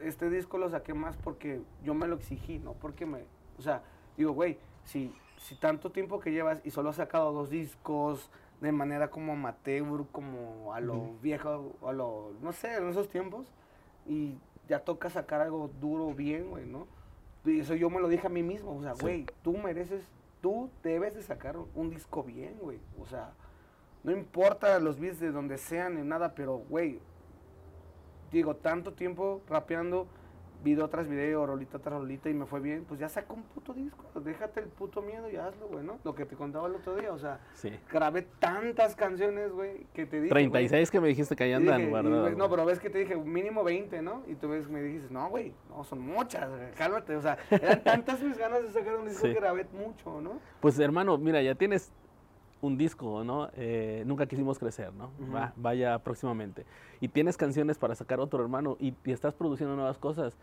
este 0.00 0.28
disco 0.30 0.58
lo 0.58 0.68
saqué 0.68 0.92
más 0.94 1.16
porque 1.16 1.60
yo 1.82 1.94
me 1.94 2.06
lo 2.06 2.16
exigí, 2.16 2.58
no 2.58 2.74
porque 2.74 3.06
me... 3.06 3.24
O 3.58 3.62
sea, 3.62 3.82
digo, 4.16 4.32
güey, 4.32 4.58
si, 4.84 5.14
si 5.38 5.54
tanto 5.56 5.90
tiempo 5.90 6.20
que 6.20 6.30
llevas 6.30 6.60
y 6.64 6.70
solo 6.70 6.90
has 6.90 6.96
sacado 6.96 7.32
dos 7.32 7.48
discos 7.50 8.30
de 8.64 8.72
manera 8.72 9.08
como 9.10 9.32
amateur, 9.34 10.06
como 10.10 10.72
a 10.72 10.80
lo 10.80 10.94
Ujú. 10.94 11.18
viejo, 11.22 11.72
a 11.86 11.92
lo... 11.92 12.32
No 12.40 12.52
sé, 12.52 12.74
en 12.76 12.88
esos 12.88 13.08
tiempos, 13.08 13.46
y 14.06 14.36
ya 14.68 14.80
toca 14.80 15.10
sacar 15.10 15.40
algo 15.42 15.70
duro 15.80 16.12
bien, 16.14 16.48
güey, 16.50 16.66
¿no? 16.66 16.86
Y 17.44 17.60
eso 17.60 17.74
yo 17.74 17.90
me 17.90 18.00
lo 18.00 18.08
dije 18.08 18.26
a 18.26 18.30
mí 18.30 18.42
mismo, 18.42 18.74
o 18.76 18.82
sea, 18.82 18.94
Sí. 18.94 19.02
güey, 19.02 19.26
tú 19.42 19.56
mereces, 19.58 20.08
tú 20.40 20.70
debes 20.82 21.14
de 21.14 21.22
sacar 21.22 21.56
un 21.74 21.90
disco 21.90 22.22
bien, 22.22 22.56
güey. 22.60 22.80
O 22.98 23.04
sea, 23.06 23.32
no 24.02 24.12
importa 24.12 24.78
los 24.78 24.98
beats 24.98 25.20
de 25.20 25.30
donde 25.30 25.58
sean 25.58 25.96
ni 25.96 26.02
nada, 26.02 26.34
pero, 26.34 26.56
güey, 26.56 27.00
digo, 28.32 28.56
tanto 28.56 28.94
tiempo 28.94 29.42
rapeando, 29.48 30.06
video 30.64 30.88
tras 30.88 31.06
video, 31.06 31.46
rolita 31.46 31.78
tras 31.78 32.00
rolita 32.00 32.28
y 32.30 32.34
me 32.34 32.46
fue 32.46 32.58
bien, 32.60 32.84
pues 32.88 32.98
ya 32.98 33.08
saca 33.08 33.32
un 33.34 33.42
puto 33.42 33.74
disco, 33.74 34.02
déjate 34.20 34.60
el 34.60 34.66
puto 34.66 35.02
miedo 35.02 35.30
y 35.30 35.36
hazlo, 35.36 35.68
güey, 35.68 35.84
¿no? 35.84 35.98
Lo 36.02 36.14
que 36.14 36.24
te 36.24 36.34
contaba 36.36 36.66
el 36.68 36.74
otro 36.74 36.96
día, 36.96 37.12
o 37.12 37.18
sea, 37.18 37.38
Sí. 37.52 37.70
grabé 37.92 38.22
tantas 38.40 38.96
canciones, 38.96 39.52
güey, 39.52 39.86
que 39.92 40.06
te 40.06 40.16
dije, 40.22 40.30
güey, 40.32 40.48
36 40.50 40.90
que 40.90 41.00
me 41.00 41.08
dijiste 41.08 41.36
que 41.36 41.44
ahí 41.44 41.52
andan 41.52 41.76
dije, 41.76 41.88
y, 41.88 41.90
guardadas. 41.90 42.20
güey, 42.22 42.36
no, 42.36 42.48
pero 42.48 42.64
ves 42.64 42.80
que 42.80 42.90
te 42.90 42.98
dije 42.98 43.14
mínimo 43.16 43.62
20, 43.62 44.00
¿no? 44.02 44.22
Y 44.26 44.34
tú 44.36 44.48
ves, 44.48 44.68
me 44.68 44.82
dijiste, 44.82 45.12
no, 45.12 45.28
güey, 45.28 45.52
no, 45.68 45.84
son 45.84 46.00
muchas, 46.00 46.48
güey, 46.48 46.72
cálmate. 46.72 47.14
O 47.16 47.20
sea, 47.22 47.36
eran 47.50 47.84
tantas 47.84 48.22
mis 48.22 48.38
ganas 48.38 48.62
de 48.62 48.70
sacar 48.72 48.96
un 48.96 49.06
disco 49.06 49.26
Sí. 49.26 49.32
que 49.34 49.40
grabé 49.40 49.66
mucho, 49.72 50.20
¿no? 50.20 50.40
Pues 50.60 50.78
hermano, 50.78 51.18
mira, 51.18 51.42
ya 51.42 51.54
tienes 51.54 51.92
un 52.64 52.76
disco, 52.78 53.22
¿no? 53.24 53.48
Eh, 53.56 54.02
nunca 54.06 54.26
quisimos 54.26 54.58
crecer, 54.58 54.92
¿no? 54.94 55.10
Va- 55.34 55.52
vaya 55.56 55.98
próximamente. 55.98 56.64
Y 57.00 57.08
tienes 57.08 57.36
canciones 57.36 57.78
para 57.78 57.94
sacar 57.94 58.20
otro 58.20 58.42
hermano 58.42 58.76
y, 58.80 58.94
y 59.04 59.12
estás 59.12 59.34
produciendo 59.34 59.74
nuevas 59.76 59.98
cosas. 59.98 60.36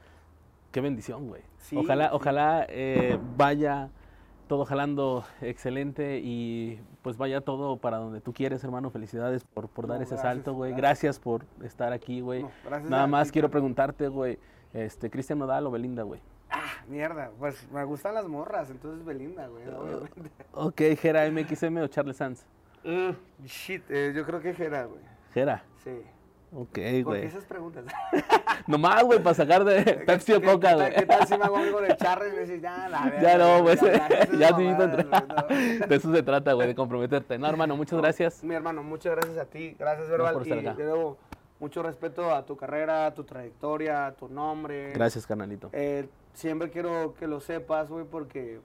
Qué 0.71 0.79
bendición, 0.81 1.27
güey. 1.27 1.41
Sí, 1.57 1.75
ojalá, 1.77 2.05
sí. 2.05 2.11
ojalá 2.13 2.65
eh, 2.69 3.17
vaya 3.35 3.89
todo 4.47 4.65
jalando 4.65 5.23
excelente 5.41 6.19
y 6.23 6.79
pues 7.01 7.17
vaya 7.17 7.41
todo 7.41 7.77
para 7.77 7.97
donde 7.97 8.21
tú 8.21 8.33
quieres, 8.33 8.63
hermano. 8.63 8.89
Felicidades 8.89 9.43
por, 9.43 9.67
por 9.69 9.87
dar 9.87 10.01
ese 10.01 10.15
gracias, 10.15 10.21
salto, 10.21 10.53
güey. 10.53 10.71
gracias. 10.71 11.15
Gracias 11.15 11.19
por 11.19 11.45
estar 11.63 11.91
aquí, 11.93 12.21
güey. 12.21 12.43
No, 12.43 12.89
Nada 12.89 13.07
más 13.07 13.31
quiero 13.31 13.49
preguntarte, 13.49 14.07
güey, 14.09 14.37
este, 14.73 15.09
Cristian 15.09 15.39
Nodal 15.39 15.65
o 15.67 15.71
Belinda, 15.71 16.03
güey. 16.03 16.21
Mierda, 16.91 17.31
pues 17.39 17.69
me 17.71 17.83
gustan 17.85 18.13
las 18.15 18.27
morras, 18.27 18.69
entonces 18.69 19.05
Belinda, 19.05 19.47
güey, 19.47 19.63
obviamente. 19.69 20.29
Ok, 20.51 20.81
Jera 20.99 21.29
MXM 21.31 21.77
o 21.77 21.87
Charles 21.87 22.17
Sanz. 22.17 22.45
Uh, 22.83 23.13
shit, 23.45 23.83
eh, 23.89 24.11
yo 24.13 24.25
creo 24.25 24.41
que 24.41 24.53
Jera, 24.53 24.83
güey. 24.85 24.99
Jera. 25.33 25.63
Sí. 25.83 26.01
Ok, 26.53 26.65
¿Por 26.65 26.73
qué 26.73 27.03
güey. 27.03 27.23
esas 27.25 27.45
preguntas? 27.45 27.85
Nomás, 28.67 29.03
güey, 29.03 29.23
para 29.23 29.33
sacar 29.33 29.63
de 29.63 29.83
Pepsi 30.05 30.33
o 30.33 30.41
¿Qué- 30.41 30.47
Coca, 30.47 30.73
güey. 30.75 30.93
¿Qué 30.93 31.05
tal 31.05 31.25
si 31.25 31.37
me 31.37 31.45
hago 31.45 31.55
algo 31.55 31.79
de 31.79 31.95
Charles 31.95 32.33
y 32.33 32.35
me 32.35 32.41
dices, 32.41 32.61
ya, 32.61 32.89
la 32.89 33.09
Ya 33.21 33.37
no, 33.37 33.61
güey, 33.61 33.77
ya 34.37 34.49
no 34.51 34.55
güey, 34.57 34.67
no. 34.73 35.87
De 35.87 35.95
eso 35.95 36.11
se 36.13 36.23
trata, 36.23 36.51
güey, 36.51 36.67
de 36.67 36.75
comprometerte. 36.75 37.37
No, 37.39 37.47
hermano, 37.47 37.77
muchas 37.77 37.99
gracias. 37.99 38.43
Mi 38.43 38.53
hermano, 38.53 38.83
muchas 38.83 39.15
gracias 39.15 39.37
a 39.37 39.45
ti, 39.45 39.77
gracias 39.79 40.09
Verbal. 40.09 40.33
por 40.33 40.41
estar 40.43 40.57
y 40.57 40.67
acá. 40.67 40.73
de 40.77 40.83
nuevo, 40.83 41.17
mucho 41.61 41.83
respeto 41.83 42.33
a 42.35 42.45
tu 42.45 42.57
carrera, 42.57 43.05
a 43.05 43.13
tu 43.13 43.23
trayectoria, 43.23 44.07
a 44.07 44.11
tu 44.11 44.27
nombre. 44.27 44.91
Gracias, 44.91 45.25
carnalito. 45.25 45.69
Eh, 45.71 46.09
siempre 46.33 46.69
quiero 46.69 47.13
que 47.15 47.27
lo 47.27 47.39
sepas, 47.39 47.89
güey, 47.89 48.05
porque 48.05 48.59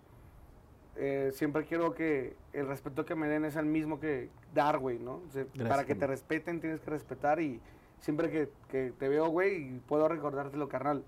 eh, 0.97 1.31
siempre 1.35 1.65
quiero 1.65 1.95
que 1.95 2.37
el 2.53 2.67
respeto 2.67 3.05
que 3.05 3.15
me 3.15 3.29
den 3.29 3.45
es 3.45 3.57
el 3.57 3.67
mismo 3.67 4.01
que 4.01 4.31
dar, 4.55 4.79
güey, 4.79 4.99
¿no? 4.99 5.23
O 5.27 5.31
sea, 5.31 5.45
Gracias, 5.45 5.69
para 5.69 5.85
que 5.85 5.95
te 5.95 6.07
respeten 6.07 6.61
tienes 6.61 6.81
que 6.81 6.91
respetar 6.91 7.41
y 7.41 7.61
siempre 8.01 8.31
que, 8.31 8.49
que 8.69 8.93
te 8.99 9.09
veo, 9.09 9.29
güey, 9.29 9.77
y 9.77 9.79
puedo 9.87 10.09
recordártelo, 10.09 10.69
carnal. 10.69 11.05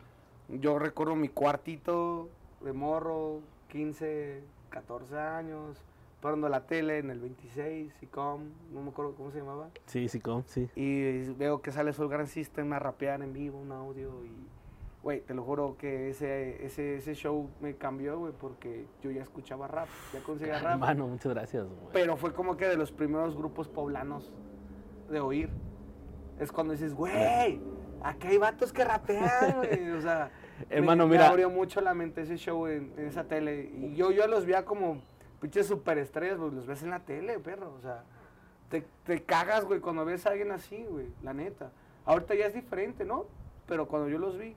Yo 0.48 0.78
recuerdo 0.78 1.14
mi 1.14 1.28
cuartito 1.28 2.28
de 2.62 2.72
morro, 2.72 3.40
15, 3.68 4.42
14 4.70 5.18
años, 5.18 5.82
parando 6.20 6.48
la 6.48 6.66
tele 6.66 6.98
en 6.98 7.10
el 7.10 7.20
26, 7.20 7.92
SICOM, 8.00 8.42
no 8.72 8.82
me 8.82 8.90
acuerdo 8.90 9.14
cómo 9.14 9.30
se 9.30 9.38
llamaba. 9.38 9.70
Sí, 9.86 10.08
sí, 10.08 10.20
com, 10.20 10.42
sí. 10.46 10.68
Y 10.74 11.32
veo 11.34 11.62
que 11.62 11.70
sale 11.70 11.92
Soul 11.92 12.08
Grand 12.08 12.28
System 12.28 12.72
a 12.72 12.78
rapear 12.78 13.22
en 13.22 13.32
vivo, 13.32 13.58
un 13.58 13.72
audio 13.72 14.24
y... 14.24 14.57
Güey, 15.02 15.20
te 15.20 15.32
lo 15.32 15.44
juro 15.44 15.76
que 15.78 16.10
ese, 16.10 16.64
ese, 16.64 16.96
ese 16.96 17.14
show 17.14 17.48
me 17.60 17.76
cambió, 17.76 18.18
güey, 18.18 18.32
porque 18.32 18.86
yo 19.00 19.10
ya 19.12 19.22
escuchaba 19.22 19.68
rap, 19.68 19.88
ya 20.12 20.20
conseguía 20.20 20.58
rap. 20.58 20.72
Hermano, 20.72 21.06
muchas 21.06 21.32
gracias, 21.32 21.66
güey. 21.66 21.78
Pero 21.92 22.16
fue 22.16 22.32
como 22.32 22.56
que 22.56 22.66
de 22.66 22.76
los 22.76 22.90
primeros 22.90 23.36
grupos 23.36 23.68
poblanos 23.68 24.32
de 25.08 25.20
oír. 25.20 25.50
Es 26.40 26.50
cuando 26.50 26.72
dices, 26.72 26.94
güey, 26.94 27.60
aquí 28.02 28.26
hay 28.26 28.38
vatos 28.38 28.72
que 28.72 28.84
rapean, 28.84 29.56
güey. 29.58 29.90
O 29.92 30.00
sea, 30.00 30.30
Hermano, 30.70 31.06
me, 31.06 31.12
mira. 31.12 31.28
abrió 31.28 31.48
mucho 31.48 31.80
la 31.80 31.94
mente 31.94 32.22
ese 32.22 32.36
show 32.36 32.66
en, 32.66 32.92
en 32.96 33.06
esa 33.06 33.24
tele. 33.24 33.70
Y 33.72 33.94
yo, 33.94 34.10
yo 34.10 34.26
los 34.26 34.46
veía 34.46 34.64
como 34.64 35.00
pinches 35.40 35.66
superestrellas, 35.68 36.38
pues 36.38 36.52
los 36.52 36.66
ves 36.66 36.82
en 36.82 36.90
la 36.90 37.00
tele, 37.00 37.38
perro. 37.38 37.72
O 37.74 37.80
sea, 37.80 38.02
te, 38.68 38.84
te 39.04 39.22
cagas, 39.22 39.64
güey, 39.64 39.78
cuando 39.80 40.04
ves 40.04 40.26
a 40.26 40.30
alguien 40.30 40.50
así, 40.50 40.84
güey, 40.84 41.06
la 41.22 41.32
neta. 41.32 41.70
Ahorita 42.04 42.34
ya 42.34 42.46
es 42.46 42.54
diferente, 42.54 43.04
¿no? 43.04 43.26
Pero 43.66 43.86
cuando 43.86 44.08
yo 44.08 44.18
los 44.18 44.36
vi 44.38 44.56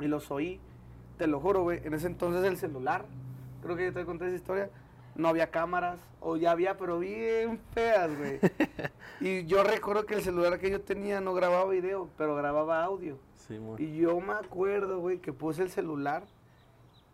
y 0.00 0.06
los 0.06 0.30
oí, 0.30 0.60
te 1.18 1.26
lo 1.26 1.40
juro, 1.40 1.62
güey, 1.62 1.80
en 1.84 1.94
ese 1.94 2.06
entonces 2.06 2.44
el 2.44 2.56
celular, 2.56 3.06
creo 3.62 3.76
que 3.76 3.86
yo 3.86 3.92
te 3.92 4.04
conté 4.04 4.26
esa 4.26 4.36
historia, 4.36 4.70
no 5.14 5.28
había 5.28 5.50
cámaras, 5.50 5.98
o 6.20 6.36
ya 6.36 6.50
había, 6.50 6.76
pero 6.76 6.98
bien 6.98 7.58
feas, 7.72 8.16
güey. 8.16 8.38
y 9.20 9.46
yo 9.46 9.62
recuerdo 9.62 10.04
que 10.04 10.14
el 10.14 10.22
celular 10.22 10.58
que 10.58 10.70
yo 10.70 10.80
tenía 10.80 11.20
no 11.20 11.32
grababa 11.32 11.70
video, 11.70 12.10
pero 12.18 12.36
grababa 12.36 12.84
audio. 12.84 13.18
Sí. 13.36 13.58
Y 13.78 13.96
yo 13.96 14.20
me 14.20 14.34
acuerdo, 14.34 15.00
güey, 15.00 15.18
que 15.18 15.32
puse 15.32 15.62
el 15.62 15.70
celular 15.70 16.24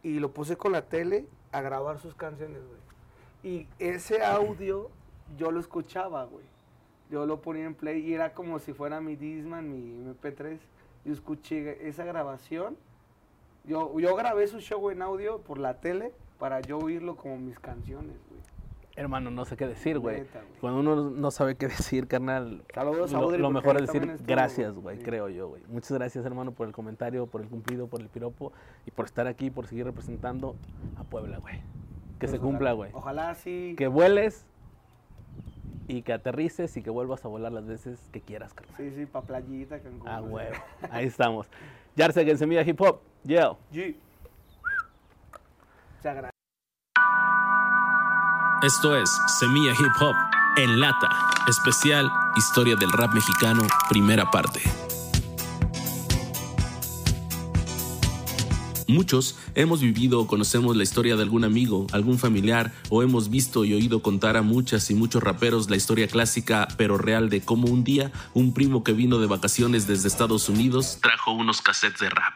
y 0.02 0.18
lo 0.18 0.32
puse 0.32 0.56
con 0.56 0.72
la 0.72 0.82
tele 0.82 1.26
a 1.52 1.60
grabar 1.60 1.98
sus 1.98 2.14
canciones, 2.14 2.62
güey. 2.66 2.80
Y 3.44 3.68
ese 3.78 4.24
audio 4.24 4.90
yo 5.36 5.50
lo 5.50 5.60
escuchaba, 5.60 6.24
güey. 6.24 6.44
yo 7.10 7.26
lo 7.26 7.40
ponía 7.40 7.64
en 7.64 7.74
play 7.74 8.00
y 8.00 8.14
era 8.14 8.32
como 8.34 8.58
si 8.58 8.72
fuera 8.72 9.00
mi 9.00 9.16
Disman, 9.16 9.70
mi 9.70 10.12
MP3. 10.12 10.58
Yo 11.04 11.12
escuché 11.12 11.88
esa 11.88 12.04
grabación. 12.04 12.76
Yo, 13.64 13.98
yo 14.00 14.14
grabé 14.16 14.46
su 14.48 14.60
show 14.60 14.90
en 14.90 15.02
audio 15.02 15.38
por 15.38 15.58
la 15.58 15.74
tele 15.80 16.12
para 16.38 16.60
yo 16.60 16.78
oírlo 16.78 17.16
como 17.16 17.38
mis 17.38 17.58
canciones, 17.58 18.16
güey. 18.28 18.40
Hermano, 18.94 19.30
no 19.30 19.44
sé 19.46 19.56
qué 19.56 19.66
decir, 19.66 19.98
güey. 19.98 20.24
Cuando 20.60 20.80
uno 20.80 21.10
no 21.10 21.30
sabe 21.30 21.54
qué 21.56 21.66
decir, 21.68 22.06
carnal, 22.08 22.62
Saludos 22.74 23.10
lo, 23.12 23.30
lo 23.38 23.50
mejor 23.50 23.76
es 23.76 23.82
decir 23.86 24.02
estuvo, 24.02 24.26
gracias, 24.26 24.74
güey. 24.74 24.98
Sí. 24.98 25.02
creo 25.04 25.28
yo, 25.28 25.48
güey. 25.48 25.62
Muchas 25.68 25.92
gracias, 25.92 26.26
hermano, 26.26 26.52
por 26.52 26.66
el 26.66 26.72
comentario, 26.74 27.26
por 27.26 27.40
el 27.40 27.48
cumplido, 27.48 27.86
por 27.86 28.00
el 28.00 28.08
piropo 28.08 28.52
y 28.84 28.90
por 28.90 29.06
estar 29.06 29.26
aquí, 29.26 29.50
por 29.50 29.66
seguir 29.66 29.86
representando 29.86 30.56
a 30.98 31.04
Puebla, 31.04 31.38
güey. 31.38 31.62
Que 32.18 32.26
se 32.28 32.32
Pues, 32.38 32.42
cumpla, 32.42 32.74
ojalá- 32.74 32.76
güey. 32.76 32.90
Ojalá 32.92 33.34
sí. 33.34 33.74
Que 33.78 33.86
vueles 33.88 34.44
y 35.88 36.02
que 36.02 36.12
aterrices 36.12 36.76
y 36.76 36.82
que 36.82 36.90
vuelvas 36.90 37.24
a 37.24 37.28
volar 37.28 37.52
las 37.52 37.66
veces 37.66 37.98
que 38.12 38.20
quieras, 38.20 38.54
carnal. 38.54 38.76
Sí, 38.76 38.92
sí, 38.96 39.06
pa' 39.06 39.22
playita, 39.22 39.80
Cancún. 39.80 40.08
Ah, 40.08 40.20
o 40.20 40.22
sea. 40.22 40.30
güey. 40.30 40.46
Ahí 40.90 41.06
estamos. 41.06 41.46
Yarsek 41.96 42.28
en 42.28 42.38
Semilla 42.38 42.62
Hip 42.62 42.80
Hop. 42.80 43.00
Yo. 43.24 43.58
G. 43.72 43.96
Esto 48.62 48.96
es 48.96 49.10
Semilla 49.38 49.72
Hip 49.72 49.92
Hop 50.00 50.14
en 50.56 50.80
lata, 50.80 51.08
especial 51.48 52.10
Historia 52.36 52.76
del 52.76 52.90
Rap 52.92 53.14
Mexicano, 53.14 53.62
primera 53.88 54.30
parte. 54.30 54.60
Muchos 58.88 59.36
hemos 59.54 59.80
vivido 59.80 60.20
o 60.20 60.26
conocemos 60.26 60.76
la 60.76 60.82
historia 60.82 61.16
de 61.16 61.22
algún 61.22 61.44
amigo, 61.44 61.86
algún 61.92 62.18
familiar, 62.18 62.72
o 62.88 63.02
hemos 63.02 63.30
visto 63.30 63.64
y 63.64 63.74
oído 63.74 64.02
contar 64.02 64.36
a 64.36 64.42
muchas 64.42 64.90
y 64.90 64.94
muchos 64.94 65.22
raperos 65.22 65.70
la 65.70 65.76
historia 65.76 66.08
clásica 66.08 66.68
pero 66.76 66.98
real 66.98 67.28
de 67.28 67.40
cómo 67.40 67.68
un 67.68 67.84
día 67.84 68.12
un 68.34 68.54
primo 68.54 68.84
que 68.84 68.92
vino 68.92 69.18
de 69.18 69.26
vacaciones 69.26 69.86
desde 69.86 70.08
Estados 70.08 70.48
Unidos 70.48 70.98
trajo 71.00 71.32
unos 71.32 71.60
cassettes 71.60 72.00
de 72.00 72.10
rap. 72.10 72.34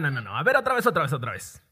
No, 0.00 0.10
no, 0.10 0.20
no. 0.20 0.36
A 0.36 0.42
ver, 0.42 0.56
otra 0.56 0.74
vez, 0.74 0.86
otra 0.86 1.02
vez, 1.02 1.12
otra 1.12 1.32
vez. 1.32 1.62